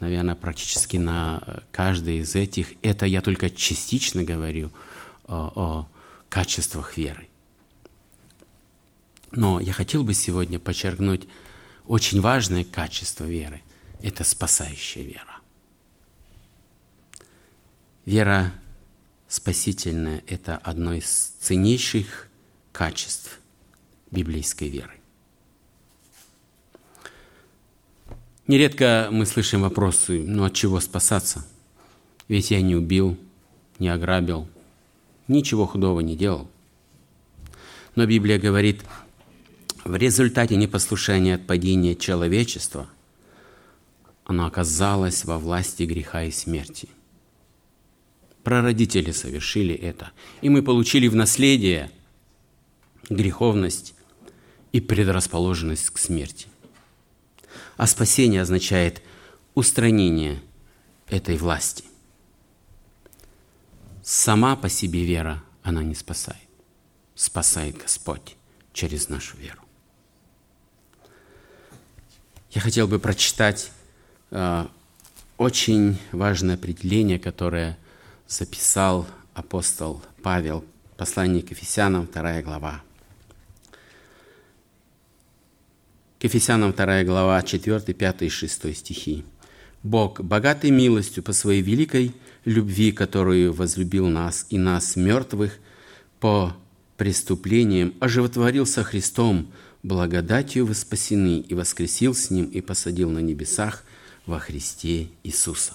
[0.00, 2.74] наверное, практически на каждой из этих.
[2.82, 4.70] Это я только частично говорю
[5.24, 5.88] о, о
[6.28, 7.28] качествах веры.
[9.32, 11.28] Но я хотел бы сегодня подчеркнуть
[11.86, 13.62] очень важное качество веры–
[14.02, 15.40] это спасающая вера.
[18.04, 18.52] Вера
[19.28, 22.28] спасительная– это одно из ценнейших
[22.72, 23.40] качеств
[24.10, 24.95] библейской веры.
[28.46, 31.44] Нередко мы слышим вопросы, ну от чего спасаться?
[32.28, 33.18] Ведь я не убил,
[33.80, 34.48] не ограбил,
[35.26, 36.48] ничего худого не делал.
[37.96, 38.84] Но Библия говорит,
[39.84, 42.88] в результате непослушания от падения человечества
[44.24, 46.88] оно оказалось во власти греха и смерти.
[48.44, 51.90] Прародители совершили это, и мы получили в наследие
[53.08, 53.94] греховность
[54.70, 56.46] и предрасположенность к смерти.
[57.76, 59.02] А спасение означает
[59.54, 60.42] устранение
[61.08, 61.84] этой власти.
[64.02, 66.40] Сама по себе вера, она не спасает.
[67.14, 68.36] Спасает Господь
[68.72, 69.60] через нашу веру.
[72.50, 73.70] Я хотел бы прочитать
[74.30, 74.66] э,
[75.36, 77.76] очень важное определение, которое
[78.28, 80.64] записал апостол Павел,
[80.96, 82.82] послание к Ефесянам, 2 глава.
[86.18, 89.24] К Ефесянам 2 глава, 4, 5 и 6 стихи.
[89.82, 92.14] «Бог, богатый милостью по своей великой
[92.46, 95.58] любви, которую возлюбил нас и нас, мертвых,
[96.18, 96.56] по
[96.96, 99.52] преступлениям, оживотворил со Христом,
[99.82, 103.84] благодатью вы спасены, и воскресил с Ним, и посадил на небесах
[104.24, 105.74] во Христе Иисуса».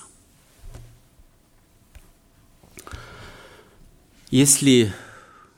[4.31, 4.91] Если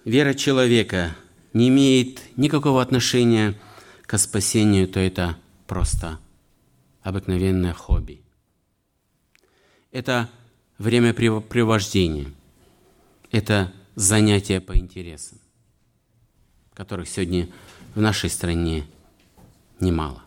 [0.04, 1.16] вера человека
[1.54, 3.73] не имеет никакого отношения к
[4.14, 6.20] к спасению, то это просто
[7.02, 8.22] обыкновенное хобби.
[9.92, 10.30] Это
[10.78, 12.32] времяпрепровождение.
[13.32, 15.40] Это занятия по интересам,
[16.76, 17.50] которых сегодня
[17.96, 18.86] в нашей стране
[19.80, 20.22] немало.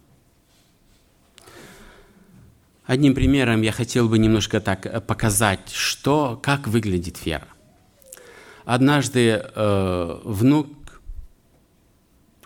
[2.86, 7.46] Одним примером я хотел бы немножко так показать, что, как выглядит вера.
[8.64, 10.76] Однажды э, внук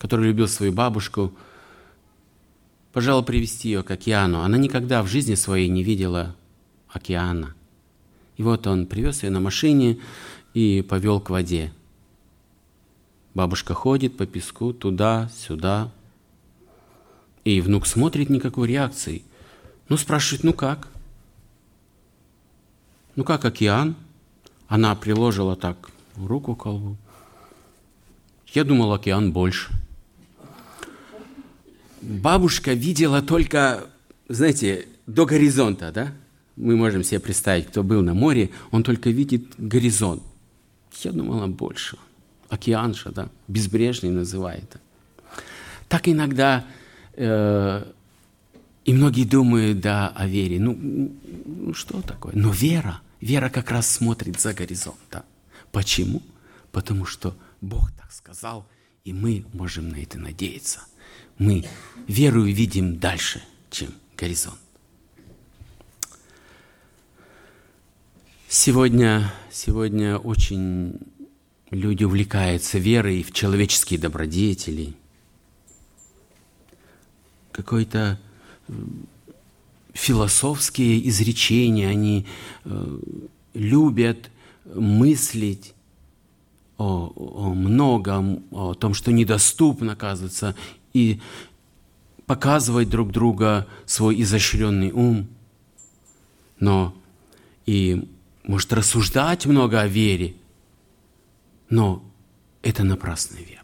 [0.00, 1.32] который любил свою бабушку,
[2.92, 4.40] пожелал привести ее к океану.
[4.40, 6.34] Она никогда в жизни своей не видела
[6.88, 7.54] океана.
[8.38, 10.00] И вот он привез ее на машине
[10.54, 11.70] и повел к воде.
[13.34, 15.92] Бабушка ходит по песку туда-сюда.
[17.44, 19.22] И внук смотрит никакой реакции.
[19.90, 20.88] Ну, спрашивает, ну как?
[23.16, 23.96] Ну как океан?
[24.66, 26.96] Она приложила так руку к колбу.
[28.46, 29.70] Я думал, океан больше
[32.00, 33.86] бабушка видела только,
[34.28, 36.12] знаете, до горизонта, да?
[36.56, 40.22] Мы можем себе представить, кто был на море, он только видит горизонт.
[41.02, 41.96] Я думала больше.
[42.48, 43.28] Океан же, да?
[43.48, 44.76] Безбрежный называет.
[45.88, 46.64] Так иногда
[47.14, 47.84] э,
[48.84, 50.58] и многие думают, да, о вере.
[50.60, 50.76] Ну,
[51.46, 52.32] ну, что такое?
[52.34, 54.98] Но вера, вера как раз смотрит за горизонт.
[55.10, 55.24] Да?
[55.72, 56.22] Почему?
[56.72, 58.66] Потому что Бог так сказал,
[59.04, 60.80] и мы можем на это надеяться
[61.40, 61.64] мы
[62.06, 64.58] веру видим дальше, чем горизонт.
[68.46, 70.98] Сегодня, сегодня очень
[71.70, 74.92] люди увлекаются верой в человеческие добродетели.
[77.52, 78.20] Какой-то
[78.68, 78.72] э,
[79.94, 82.26] философские изречения, они
[82.64, 82.98] э,
[83.54, 84.30] любят
[84.74, 85.72] мыслить
[86.76, 90.54] о, о многом, о том, что недоступно, оказывается,
[90.92, 91.20] и
[92.26, 95.28] показывать друг друга свой изощренный ум,
[96.58, 96.94] но
[97.66, 98.08] и
[98.44, 100.34] может рассуждать много о вере,
[101.68, 102.04] но
[102.62, 103.60] это напрасная вера.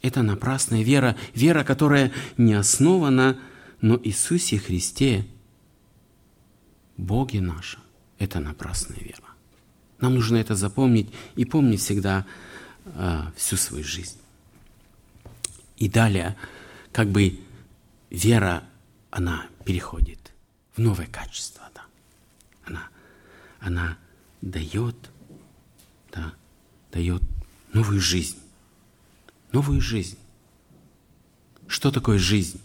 [0.00, 3.38] Это напрасная вера, вера, которая не основана
[3.80, 5.26] на Иисусе Христе,
[6.96, 7.80] Боге нашем.
[8.18, 9.28] Это напрасная вера.
[10.00, 12.26] Нам нужно это запомнить и помнить всегда
[12.84, 14.18] э, всю свою жизнь.
[15.78, 16.36] И далее,
[16.92, 17.40] как бы
[18.10, 18.64] вера,
[19.10, 20.32] она переходит
[20.74, 21.62] в новое качество.
[21.74, 21.84] Да.
[22.64, 22.88] Она,
[23.60, 23.98] она
[24.42, 24.96] дает
[26.12, 26.34] да,
[26.92, 27.22] дает
[27.72, 28.38] новую жизнь.
[29.52, 30.18] Новую жизнь.
[31.68, 32.60] Что такое жизнь?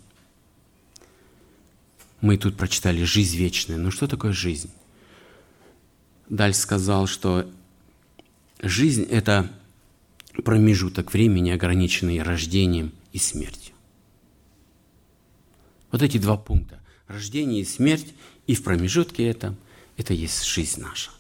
[2.22, 3.78] Мы тут прочитали «жизнь вечная».
[3.78, 4.72] Но что такое жизнь?
[6.30, 7.50] Даль сказал, что
[8.62, 9.52] жизнь– это
[10.46, 13.74] промежуток времени, ограниченный рождением и смертью.
[15.92, 18.14] Вот эти два пункта– рождение и смерть,
[18.48, 19.56] и в промежутке этом–
[19.98, 21.12] это есть жизнь наша.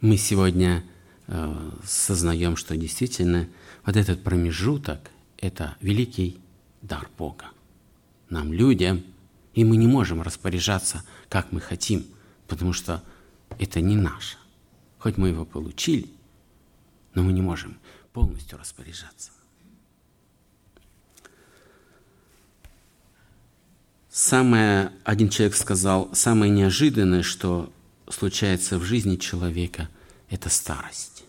[0.00, 0.84] Мы сегодня
[1.26, 3.48] э, сознаем, что действительно
[3.84, 6.38] вот этот промежуток– это великий
[6.82, 7.46] дар Бога.
[8.28, 9.02] Нам, людям,
[9.54, 12.06] и мы не можем распоряжаться, как мы хотим,
[12.46, 13.02] потому что
[13.58, 14.36] это не наше.
[14.98, 16.10] Хоть мы его получили,
[17.14, 17.78] но мы не можем
[18.12, 19.32] полностью распоряжаться.
[24.12, 27.72] Самое, один человек сказал, самое неожиданное, что
[28.10, 29.88] случается в жизни человека,
[30.28, 31.24] это старость.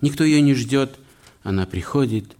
[0.00, 0.98] Никто ее не ждет,
[1.44, 2.36] она приходит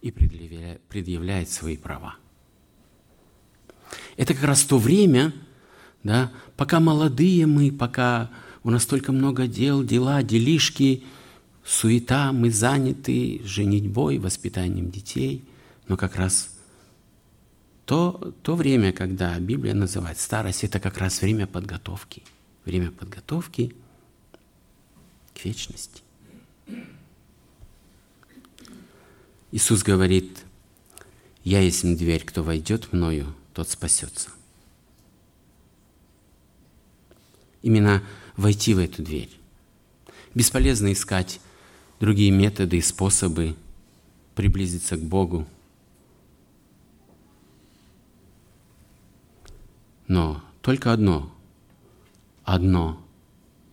[0.00, 2.16] и предъявляет свои права.
[4.16, 5.32] Это как раз то время,
[6.02, 8.30] да, пока молодые мы, пока
[8.64, 11.04] у нас столько много дел, дела, делишки,
[11.64, 15.44] суета, мы заняты женитьбой, воспитанием детей,
[15.86, 16.51] но как раз
[17.84, 22.22] то, то время, когда Библия называет старость, это как раз время подготовки.
[22.64, 23.74] Время подготовки
[25.34, 26.02] к вечности.
[29.50, 30.44] Иисус говорит,
[31.44, 34.30] «Я есть дверь, кто войдет мною, тот спасется.
[37.62, 38.02] Именно
[38.36, 39.30] войти в эту дверь.
[40.34, 41.40] Бесполезно искать
[42.00, 43.54] другие методы и способы
[44.34, 45.46] приблизиться к Богу.
[50.12, 51.32] Но только одно,
[52.44, 53.02] одно,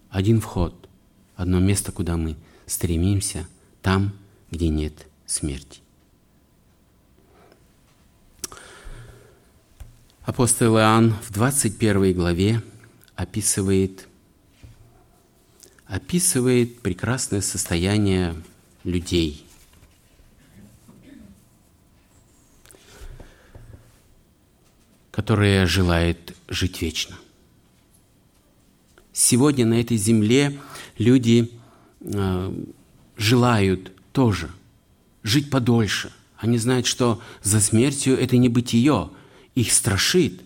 [0.09, 0.87] один вход,
[1.35, 3.45] одно место, куда мы стремимся,
[3.81, 4.13] там,
[4.49, 5.81] где нет смерти.
[10.21, 12.63] Апостол Иоанн в 21 главе
[13.15, 14.07] описывает,
[15.87, 18.33] описывает прекрасное состояние
[18.85, 19.45] людей.
[25.19, 27.13] Которые желают жить вечно.
[29.11, 30.57] Сегодня на этой земле
[30.97, 31.51] люди
[31.99, 32.63] э,
[33.17, 34.49] желают тоже
[35.23, 36.13] жить подольше.
[36.37, 39.09] Они знают, что за смертью это не бытие,
[39.55, 40.41] их страшит.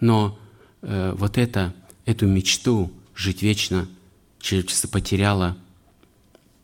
[0.00, 0.38] Но
[0.80, 1.74] э, вот это,
[2.06, 3.86] эту мечту жить вечно
[4.40, 5.58] человечество потеряло,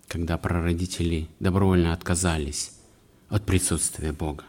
[0.07, 2.73] когда прародители добровольно отказались
[3.29, 4.48] от присутствия Бога.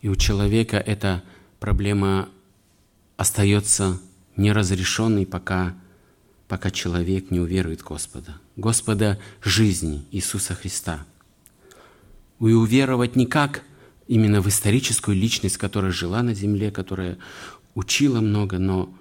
[0.00, 1.22] И у человека эта
[1.58, 2.28] проблема
[3.16, 4.00] остается
[4.36, 5.76] неразрешенной, пока,
[6.48, 8.36] пока человек не уверует в Господа.
[8.56, 11.04] Господа жизни Иисуса Христа–
[12.48, 13.62] и уверовать не как
[14.08, 17.18] именно в историческую личность, которая жила на земле, которая
[17.74, 18.92] учила много, но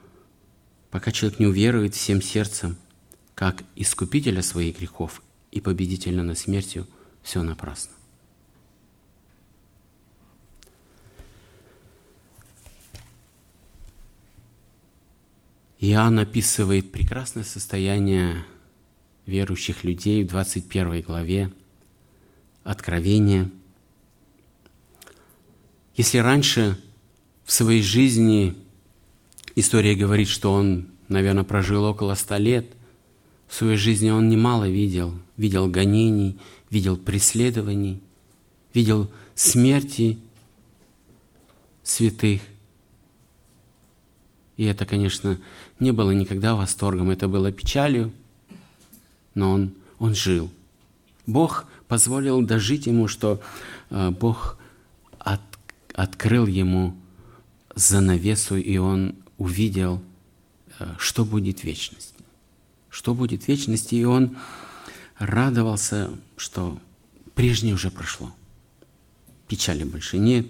[0.91, 2.77] пока человек не уверует всем сердцем,
[3.35, 5.21] как искупителя своих грехов
[5.51, 6.85] и победителя над смертью,
[7.23, 7.93] все напрасно.
[15.79, 18.45] Иоанн описывает прекрасное состояние
[19.25, 21.51] верующих людей в 21 главе–
[22.63, 23.49] откровение.
[25.95, 26.79] Если раньше
[27.45, 28.55] в своей жизни
[29.55, 32.67] история говорит, что он, наверное, прожил около ста лет,
[33.47, 35.13] в своей жизни он немало видел.
[35.35, 36.37] Видел гонений,
[36.69, 38.01] видел преследований,
[38.73, 40.19] видел смерти
[41.81, 42.41] святых.
[44.57, 45.39] И это, конечно,
[45.79, 48.11] не было никогда восторгом, это было печалью,
[49.33, 50.49] но он, он жил.
[51.25, 53.41] Бог позволил дожить ему, что
[53.89, 54.57] э, Бог
[55.19, 55.41] от,
[55.93, 56.95] открыл ему
[57.75, 60.01] занавесу, и он увидел,
[60.79, 62.23] э, что будет в вечности.
[62.89, 64.37] Что будет в вечности, и он
[65.17, 66.79] радовался, что
[67.35, 68.33] прежнее уже прошло.
[69.47, 70.47] Печали больше нет,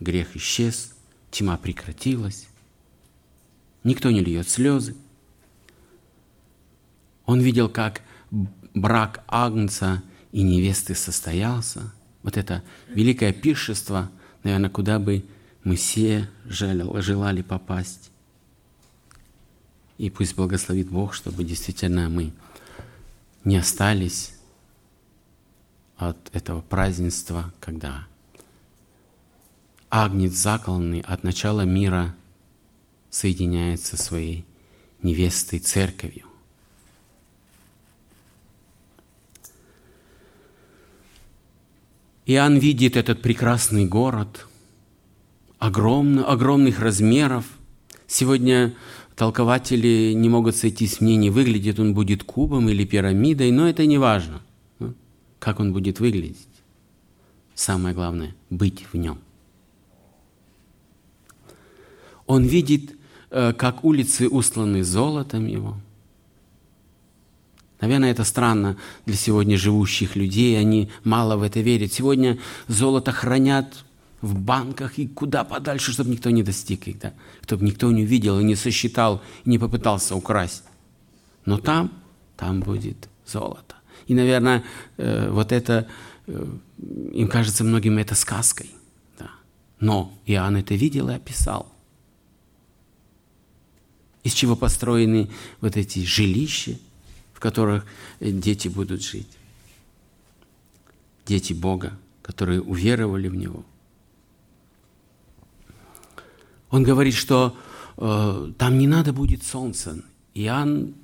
[0.00, 0.92] грех исчез,
[1.30, 2.46] тьма прекратилась,
[3.84, 4.94] никто не льет слезы.
[7.26, 8.02] Он видел, как
[8.74, 10.02] брак Агнца
[10.32, 14.10] и невесты состоялся, вот это великое пиршество,
[14.42, 15.24] наверное, куда бы
[15.64, 18.10] мы все желали попасть.
[19.98, 22.32] И пусть благословит Бог, чтобы действительно мы
[23.44, 24.34] не остались
[25.96, 28.06] от этого празднества, когда
[29.90, 32.14] Агнец заколный от начала мира
[33.12, 34.44] соединяется со своей
[35.02, 36.24] невестой церковью.
[42.24, 44.46] Иоанн видит этот прекрасный город,
[45.58, 47.44] огромный, огромных размеров.
[48.06, 48.74] Сегодня
[49.14, 53.98] толкователи не могут сойти с мнений, выглядит он будет кубом или пирамидой, но это не
[53.98, 54.40] важно,
[54.78, 54.94] ну,
[55.38, 56.48] как он будет выглядеть.
[57.54, 59.18] Самое главное– быть в нем.
[62.26, 62.96] Он видит,
[63.32, 65.76] как улицы устланы золотом его–
[67.82, 68.76] Наверное, это странно
[69.06, 71.92] для сегодня живущих людей, они мало в это верят.
[71.92, 73.84] Сегодня золото хранят
[74.20, 77.12] в банках и куда подальше, чтобы никто не достиг их, да?
[77.42, 80.62] чтобы никто не увидел и не сосчитал, и не попытался украсть.
[81.44, 81.90] Но там,
[82.36, 83.74] там будет золото.
[84.06, 84.62] И, наверное,
[84.96, 85.88] э, вот это,
[86.28, 86.46] э,
[87.12, 88.70] им кажется многим это сказкой.
[89.18, 89.30] Да.
[89.80, 91.71] Но Иоанн это видел и описал.
[94.22, 96.78] Из чего построены вот эти жилища,
[97.42, 97.84] которых
[98.20, 99.26] дети будут жить.
[101.26, 103.64] Дети Бога, которые уверовали в Него.
[106.70, 107.56] Он говорит, что
[107.96, 110.02] э, там не надо будет солнца.
[110.34, 110.94] Иоанн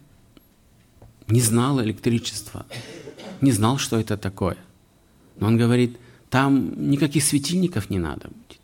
[1.26, 2.64] не знал электричества,
[3.40, 4.56] не знал, что это такое.
[5.40, 5.98] Но он говорит,
[6.30, 8.60] там никаких светильников не надо будет.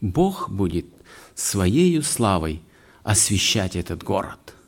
[0.00, 0.86] Бог будет
[1.34, 2.62] своей славой
[3.04, 4.54] освещать этот город–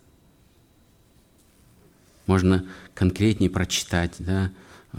[2.26, 4.51] можно конкретнее прочитать да,
[4.93, 4.99] э,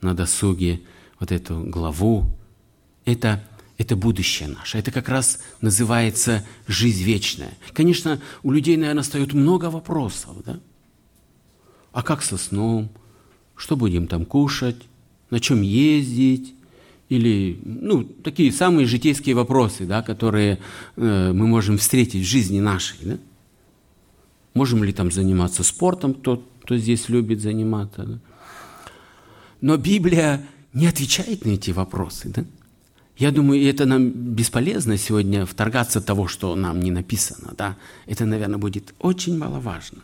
[0.00, 0.82] на досуге
[1.20, 2.26] вот эту главу.
[3.04, 3.42] Это,
[3.78, 4.78] это будущее наше.
[4.78, 7.56] Это как раз называется жизнь вечная.
[7.72, 10.36] Конечно, у людей, наверное, встает много вопросов.
[10.44, 10.58] Да?
[11.92, 12.90] А как со сном?
[13.54, 14.82] Что будем там кушать?
[15.30, 16.54] На чем ездить?
[17.12, 20.58] Или, ну, такие самые житейские вопросы, да, которые
[20.96, 22.96] э, мы можем встретить в жизни нашей.
[23.02, 23.18] Да?
[24.54, 28.04] Можем ли там заниматься спортом, кто, кто здесь любит заниматься.
[28.04, 28.18] Да?
[29.60, 32.30] Но Библия не отвечает на эти вопросы.
[32.30, 32.46] Да?
[33.18, 37.52] Я думаю, это нам бесполезно сегодня вторгаться того, что нам не написано.
[37.58, 37.76] Да?
[38.06, 39.98] Это, наверное, будет очень маловажно.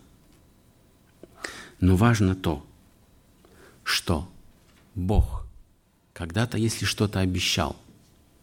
[1.81, 2.67] Но важно то,
[3.83, 4.29] что
[4.95, 5.48] Бог
[6.19, 7.77] когда-то, если что-то обещал,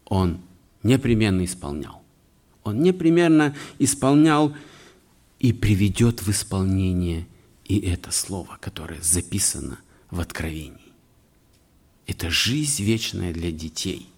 [0.05, 0.39] Он
[0.82, 2.01] непременно исполнял.
[2.63, 4.55] Он непременно исполнял
[5.39, 7.28] и приведет в исполнение
[7.65, 9.78] и это слово, которое записано
[10.09, 10.93] в Откровении.
[12.07, 14.09] Это жизнь вечная для детей,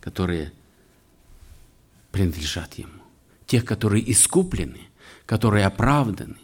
[0.00, 0.54] которые
[2.12, 3.02] принадлежат Ему.
[3.44, 4.88] Тех, которые искуплены,
[5.26, 6.38] которые оправданы,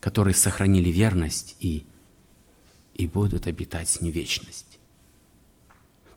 [0.00, 1.86] которые сохранили верность и,
[2.96, 4.78] и будут обитать с Ним вечность.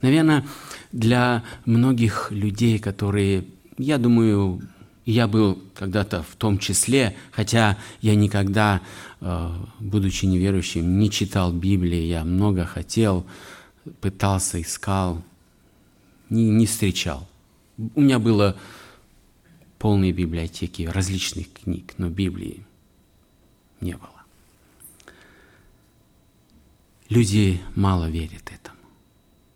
[0.02, 0.46] Наверное,
[0.92, 3.46] для многих людей, которые,
[3.78, 4.62] я думаю,
[5.06, 8.82] я был когда-то в том числе, хотя я никогда,
[9.20, 9.50] э,
[9.80, 13.26] будучи неверующим, не читал Библии, я много хотел,
[14.00, 15.22] пытался, искал,
[16.30, 17.28] не, не встречал.
[17.96, 18.56] У меня было
[19.80, 22.66] полные библиотеки различных книг, но Библии
[23.82, 24.19] не было.
[27.10, 28.78] Люди мало верят этому.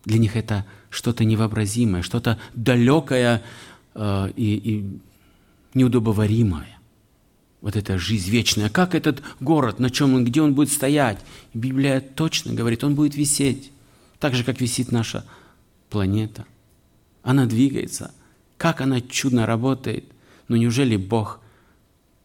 [0.06, 3.44] Для них это что-то невообразимое, что-то далекое
[3.94, 5.00] э, и, и
[5.76, 6.80] неудобоваримое.
[7.62, 8.70] Вот эта жизнь вечная.
[8.70, 11.24] Как этот город, на чем он, где он будет стоять?
[11.54, 13.72] Библия точно говорит, он будет висеть.
[14.20, 15.26] Так же, как висит наша
[15.90, 16.46] планета.
[17.22, 18.12] Она двигается.
[18.58, 20.06] Как она чудно работает.
[20.48, 21.40] Но неужели Бог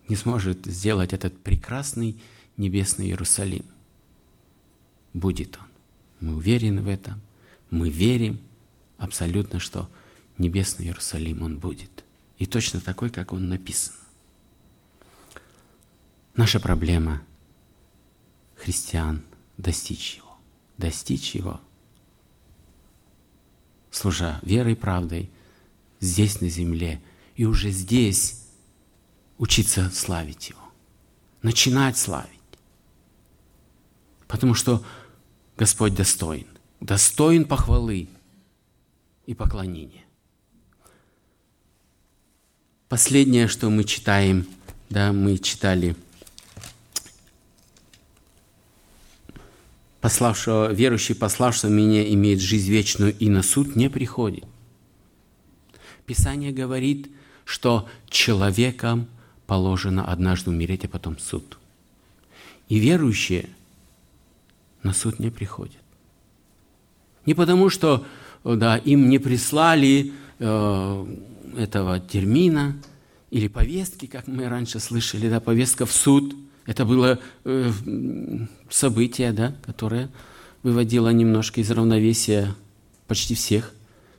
[0.09, 2.17] не сможет сделать этот прекрасный
[2.57, 3.65] небесный Иерусалим?
[5.13, 5.65] Будет он.
[6.21, 7.21] Мы уверены в этом.
[7.71, 8.41] Мы верим
[8.99, 9.89] абсолютно, что
[10.37, 12.05] небесный Иерусалим он будет
[12.39, 13.95] и точно такой, как он написан.
[16.37, 17.23] Наша проблема
[18.57, 19.25] христиан
[19.57, 20.37] достичь его,
[20.77, 21.61] достичь его,
[23.91, 25.31] служа верой и правдой
[26.01, 27.03] здесь на земле
[27.35, 28.45] и уже здесь
[29.37, 30.63] учиться славить его,
[31.43, 32.38] начинать славить.
[34.29, 34.85] Потому что
[35.57, 36.47] Господь достоин,
[36.81, 38.09] достоин похвалы
[39.27, 40.05] и поклонения.
[42.89, 44.47] Последнее, что мы читаем,
[44.91, 45.97] да, мы читали
[50.01, 54.45] пославшего, верующий, пославшего меня, имеет жизнь вечную и на суд не приходит.
[56.07, 57.11] Писание говорит,
[57.45, 59.09] что человекам
[59.47, 61.59] положено однажды умереть, а потом суд.
[62.69, 63.51] И верующие
[64.83, 65.77] на суд не приходят.
[67.27, 68.05] Не потому, что
[68.45, 71.17] да, им не прислали э,
[71.57, 72.77] этого термина
[73.31, 76.35] или повестки, как мы раньше слышали, да, повестка в суд.
[76.67, 77.71] Это было э,
[78.71, 80.11] событие, да, которое
[80.63, 82.55] выводило немножко из равновесия
[83.07, 83.73] почти всех.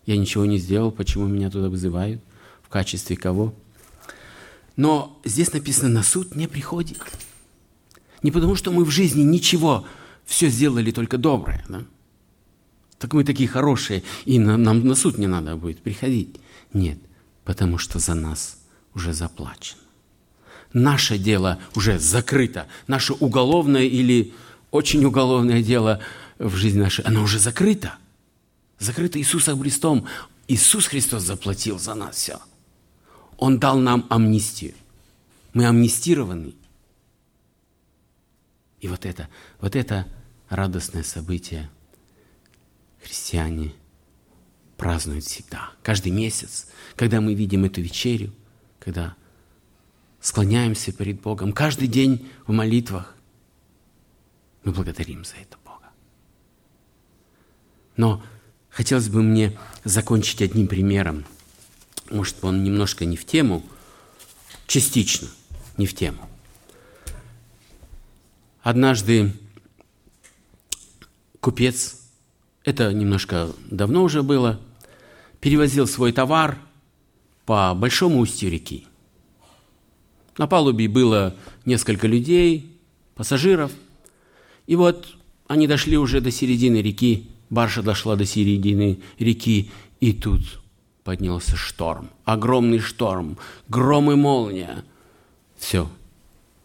[0.05, 2.21] Я ничего не сделал, почему меня туда вызывают,
[2.63, 3.53] в качестве кого.
[4.75, 6.99] Но здесь написано, на суд не приходит.
[8.23, 9.85] Не потому, что мы в жизни ничего,
[10.29, 11.65] все сделали только доброе.
[11.67, 11.83] Да?
[12.99, 16.39] Так мы такие хорошие, и нам, нам на суд не надо будет приходить.
[16.71, 16.99] Нет,
[17.43, 18.59] потому что за нас
[18.93, 19.81] уже заплачено.
[20.71, 22.67] Наше дело уже закрыто.
[22.85, 24.33] Наше уголовное или
[24.69, 25.99] очень уголовное дело
[26.37, 27.95] в жизни нашей, оно уже закрыто.
[28.77, 30.05] Закрыто Иисусом Христом.
[30.47, 32.39] Иисус Христос заплатил за нас все.
[33.37, 34.75] Он дал нам амнистию.
[35.53, 36.53] Мы амнистированы.
[38.79, 39.27] И вот это,
[39.59, 40.05] вот это
[40.49, 41.69] радостное событие
[43.01, 43.73] христиане
[44.77, 45.71] празднуют всегда.
[45.83, 48.33] Каждый месяц, когда мы видим эту вечерю,
[48.79, 49.15] когда
[50.19, 53.15] склоняемся перед Богом, каждый день в молитвах,
[54.63, 55.89] мы благодарим за это Бога.
[57.95, 58.23] Но
[58.69, 61.25] хотелось бы мне закончить одним примером.
[62.09, 63.63] Может, он немножко не в тему,
[64.67, 65.27] частично
[65.77, 66.27] не в тему.
[68.61, 69.33] Однажды
[71.41, 71.99] купец,
[72.63, 74.59] это немножко давно уже было,
[75.39, 76.57] перевозил свой товар
[77.45, 78.85] по большому устью реки.
[80.37, 81.35] На палубе было
[81.65, 82.77] несколько людей,
[83.15, 83.71] пассажиров.
[84.67, 85.15] И вот
[85.47, 90.61] они дошли уже до середины реки, баржа дошла до середины реки, и тут
[91.03, 93.37] поднялся шторм, огромный шторм,
[93.67, 94.85] гром и молния.
[95.57, 95.89] Все,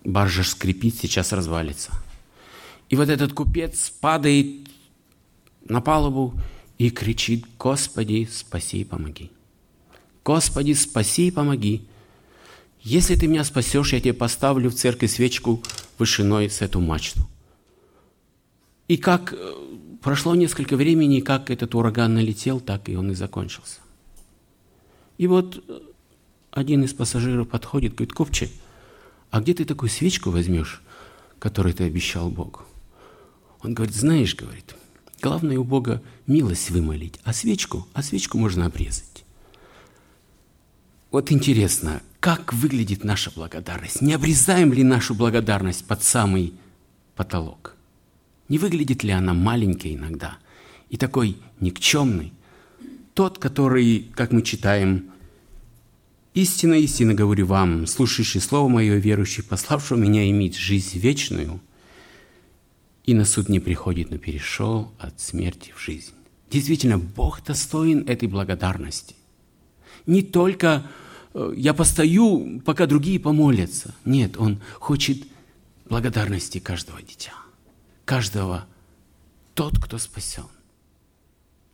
[0.04, 1.90] баржа скрипит, сейчас развалится.
[2.90, 4.63] И вот этот купец падает
[5.64, 6.34] на палубу
[6.78, 9.30] и кричит, «Господи, спаси и помоги!
[10.24, 11.86] Господи, спаси и помоги!
[12.80, 15.62] Если ты меня спасешь, я тебе поставлю в церкви свечку
[15.98, 17.20] вышиной с эту мачту».
[18.88, 19.52] И как э,
[20.02, 23.80] прошло несколько времени, как этот ураган налетел, так и он и закончился.
[25.16, 25.80] И вот э,
[26.50, 28.50] один из пассажиров подходит, говорит, Купче,
[29.30, 30.82] а где ты такую свечку возьмешь,
[31.38, 32.62] которую ты обещал Богу?
[33.62, 34.76] Он говорит, знаешь, говорит,
[35.24, 39.24] главное у Бога милость вымолить, а свечку, а свечку можно обрезать.
[41.10, 44.02] Вот интересно, как выглядит наша благодарность?
[44.02, 46.52] Не обрезаем ли нашу благодарность под самый
[47.16, 47.74] потолок?
[48.50, 50.36] Не выглядит ли она маленькой иногда
[50.90, 52.34] и такой никчемной?
[53.14, 55.10] Тот, который, как мы читаем,
[56.34, 61.60] «Истинно, истинно говорю вам, слушающий Слово Мое, верующий, пославшего меня, иметь жизнь вечную–
[63.04, 66.12] и на суд не приходит, но перешел от смерти в жизнь.
[66.50, 69.14] Действительно, Бог достоин этой благодарности.
[70.06, 70.86] Не только
[71.34, 73.94] э, я постою, пока другие помолятся.
[74.04, 75.22] Нет, Он хочет
[75.88, 77.34] благодарности каждого дитя,
[78.04, 78.66] каждого
[79.54, 80.46] тот, кто спасен.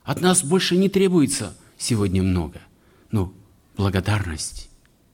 [0.03, 2.61] От нас больше не требуется сегодня много,
[3.13, 3.33] но
[3.77, 4.69] благодарность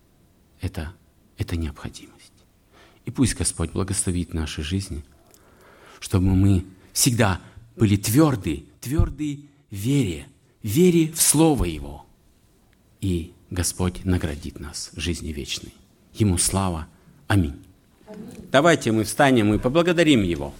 [0.60, 0.94] –это,
[1.36, 2.14] это необходимость.
[3.04, 5.04] И пусть Господь благословит наши жизни–
[6.06, 7.40] чтобы мы всегда
[7.74, 9.40] были тверды, тверды
[9.72, 10.28] в вере,
[10.62, 12.06] вере в Слово Его.
[13.00, 15.74] И Господь наградит нас жизнью вечной.
[16.14, 16.86] Ему слава.
[17.26, 17.56] Аминь.
[18.06, 18.20] Аминь.
[18.52, 20.54] Давайте мы встанем и поблагодарим Его.